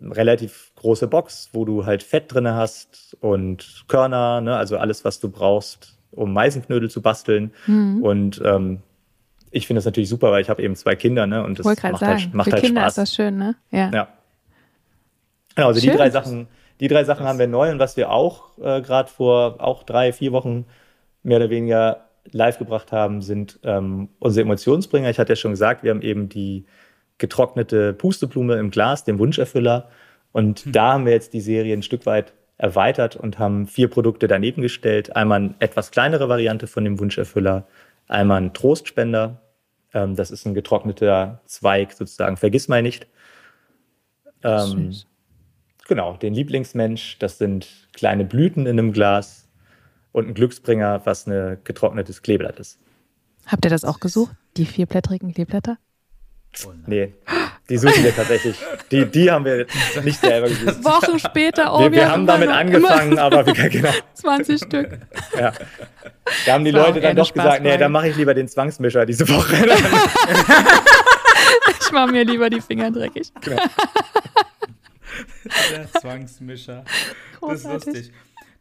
[0.00, 4.56] eine relativ große Box, wo du halt Fett drin hast und Körner, ne?
[4.56, 7.52] also alles, was du brauchst, um Meisenknödel zu basteln.
[7.66, 8.02] Mhm.
[8.02, 8.82] Und ähm,
[9.50, 11.42] ich finde das natürlich super, weil ich habe eben zwei Kinder, ne?
[11.42, 12.92] Und das macht halt, macht Für halt Kinder Spaß.
[12.92, 13.56] ist das schön, ne?
[13.70, 13.90] Ja.
[13.90, 14.08] ja.
[15.54, 15.90] Genau, also schön.
[15.90, 16.48] die drei Sachen,
[16.80, 20.12] die drei Sachen haben wir neu und was wir auch äh, gerade vor auch drei,
[20.12, 20.66] vier Wochen
[21.22, 25.10] mehr oder weniger live gebracht haben, sind ähm, unsere Emotionsbringer.
[25.10, 26.66] Ich hatte ja schon gesagt, wir haben eben die
[27.18, 29.88] getrocknete Pusteblume im Glas, den Wunscherfüller.
[30.32, 30.72] Und mhm.
[30.72, 34.62] da haben wir jetzt die Serie ein Stück weit erweitert und haben vier Produkte daneben
[34.62, 35.14] gestellt.
[35.14, 37.66] Einmal eine etwas kleinere Variante von dem Wunscherfüller,
[38.08, 39.40] einmal ein Trostspender.
[39.94, 43.06] Ähm, das ist ein getrockneter Zweig sozusagen, vergiss mal nicht.
[44.42, 44.94] Ähm,
[45.86, 49.47] genau, den Lieblingsmensch, das sind kleine Blüten in einem Glas
[50.12, 52.78] und ein Glücksbringer, was ein getrocknetes Kleeblatt ist.
[53.46, 55.78] Habt ihr das auch gesucht, die vierblättrigen Kleeblätter?
[56.64, 57.14] Oh nee,
[57.68, 58.56] die suchen wir tatsächlich.
[58.90, 59.66] Die, die haben wir
[60.02, 60.82] nicht selber gesucht.
[60.84, 63.90] Wochen später, oh, wir, wir, haben damit angefangen, aber wir, genau.
[64.14, 64.98] 20 Stück.
[65.38, 65.52] Ja.
[66.46, 69.28] Da haben die Leute dann doch gesagt, nee, dann mache ich lieber den Zwangsmischer diese
[69.28, 69.56] Woche.
[71.80, 73.30] ich mache mir lieber die Finger dreckig.
[73.42, 73.62] Genau.
[75.70, 76.84] Der Zwangsmischer.
[77.38, 77.72] Großartig.
[77.72, 78.12] Das ist lustig.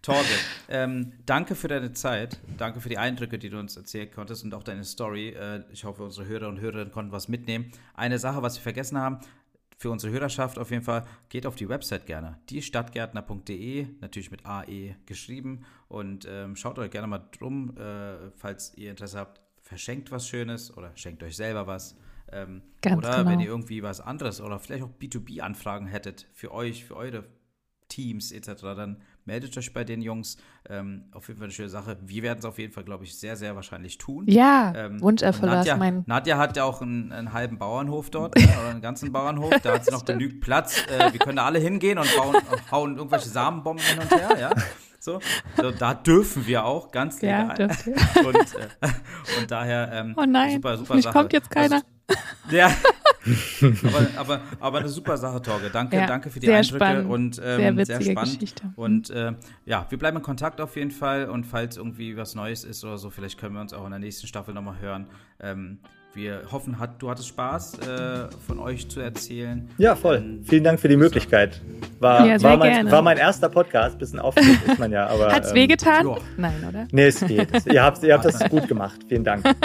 [0.02, 0.28] Torge,
[0.70, 4.54] ähm, danke für deine Zeit, danke für die Eindrücke, die du uns erzählen konntest und
[4.54, 5.30] auch deine Story.
[5.30, 7.72] Äh, ich hoffe, unsere Hörer und Hörerinnen konnten was mitnehmen.
[7.94, 9.20] Eine Sache, was wir vergessen haben,
[9.78, 12.40] für unsere Hörerschaft auf jeden Fall, geht auf die Website gerne.
[12.50, 15.66] Diestadtgärtner.de, natürlich mit AE geschrieben.
[15.88, 19.42] Und ähm, schaut euch gerne mal drum, äh, falls ihr Interesse habt.
[19.62, 21.96] Verschenkt was Schönes oder schenkt euch selber was.
[22.32, 23.30] Ähm, oder genau.
[23.30, 27.26] wenn ihr irgendwie was anderes oder vielleicht auch B2B-Anfragen hättet für euch, für eure
[27.88, 30.38] Teams etc., dann meldet euch bei den Jungs.
[30.70, 31.98] Ähm, auf jeden Fall eine schöne Sache.
[32.02, 34.26] Wir werden es auf jeden Fall, glaube ich, sehr, sehr wahrscheinlich tun.
[34.28, 36.04] Ja, ähm, Wunscherfüller Nadja, ist mein.
[36.08, 39.54] Nadja hat ja auch einen, einen halben Bauernhof dort, ne, oder einen ganzen Bauernhof.
[39.62, 40.82] Da hat sie noch genügend Platz.
[40.88, 42.36] Äh, wir können da alle hingehen und bauen,
[42.72, 44.50] hauen irgendwelche Samenbomben hin und her, ja.
[45.00, 45.20] So,
[45.56, 47.56] so, da dürfen wir auch, ganz legal.
[47.58, 47.66] Ja,
[48.26, 51.14] und, äh, und daher ähm, oh nein, super, super Sache.
[51.14, 51.82] kommt jetzt keiner.
[52.08, 52.72] Also, ja,
[53.84, 55.70] aber, aber, aber eine super Sache, Torge.
[55.72, 57.10] Danke, ja, danke für die Eindrücke spannend.
[57.10, 58.34] und ähm, sehr, sehr, spannend.
[58.40, 58.74] Geschichte.
[58.76, 59.34] Und äh,
[59.66, 62.98] ja, wir bleiben in Kontakt auf jeden Fall und falls irgendwie was Neues ist oder
[62.98, 65.08] so, vielleicht können wir uns auch in der nächsten Staffel nochmal hören.
[65.40, 65.80] Ähm,
[66.18, 69.70] wir hoffen, hat, du hattest Spaß, äh, von euch zu erzählen.
[69.78, 70.18] Ja, voll.
[70.18, 71.62] Ähm, Vielen Dank für die Möglichkeit.
[72.00, 74.00] War, ja, war, mein, war mein erster Podcast.
[74.00, 75.06] Bisschen aufgeregt ist man ja.
[75.06, 76.18] Aber, Hat's ähm, wehgetan?
[76.38, 76.88] Nein, oder?
[76.92, 77.50] Nee, es geht.
[77.72, 79.00] ihr habt, ihr habt das gut gemacht.
[79.08, 79.44] Vielen Dank.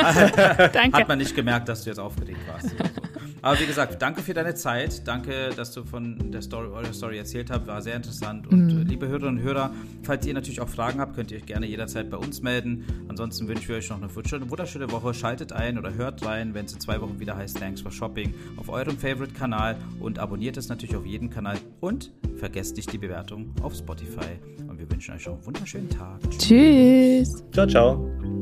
[0.72, 0.98] Danke.
[0.98, 2.74] Hat man nicht gemerkt, dass du jetzt aufgeregt warst.
[3.42, 5.06] Aber wie gesagt, danke für deine Zeit.
[5.06, 7.66] Danke, dass du von der Story, eurer Story erzählt hast.
[7.66, 8.46] War sehr interessant.
[8.46, 8.82] Und mhm.
[8.86, 9.72] Liebe Hörerinnen und Hörer,
[10.04, 12.84] falls ihr natürlich auch Fragen habt, könnt ihr euch gerne jederzeit bei uns melden.
[13.08, 14.10] Ansonsten wünschen wir euch noch eine
[14.50, 15.12] wunderschöne Woche.
[15.12, 18.32] Schaltet ein oder hört rein, wenn es in zwei Wochen wieder heißt Thanks for Shopping
[18.56, 21.58] auf eurem Favorite-Kanal und abonniert es natürlich auf jedem Kanal.
[21.80, 24.38] Und vergesst nicht die Bewertung auf Spotify.
[24.68, 26.20] Und wir wünschen euch noch einen wunderschönen Tag.
[26.38, 27.42] Tschüss.
[27.52, 28.41] Ciao, ciao.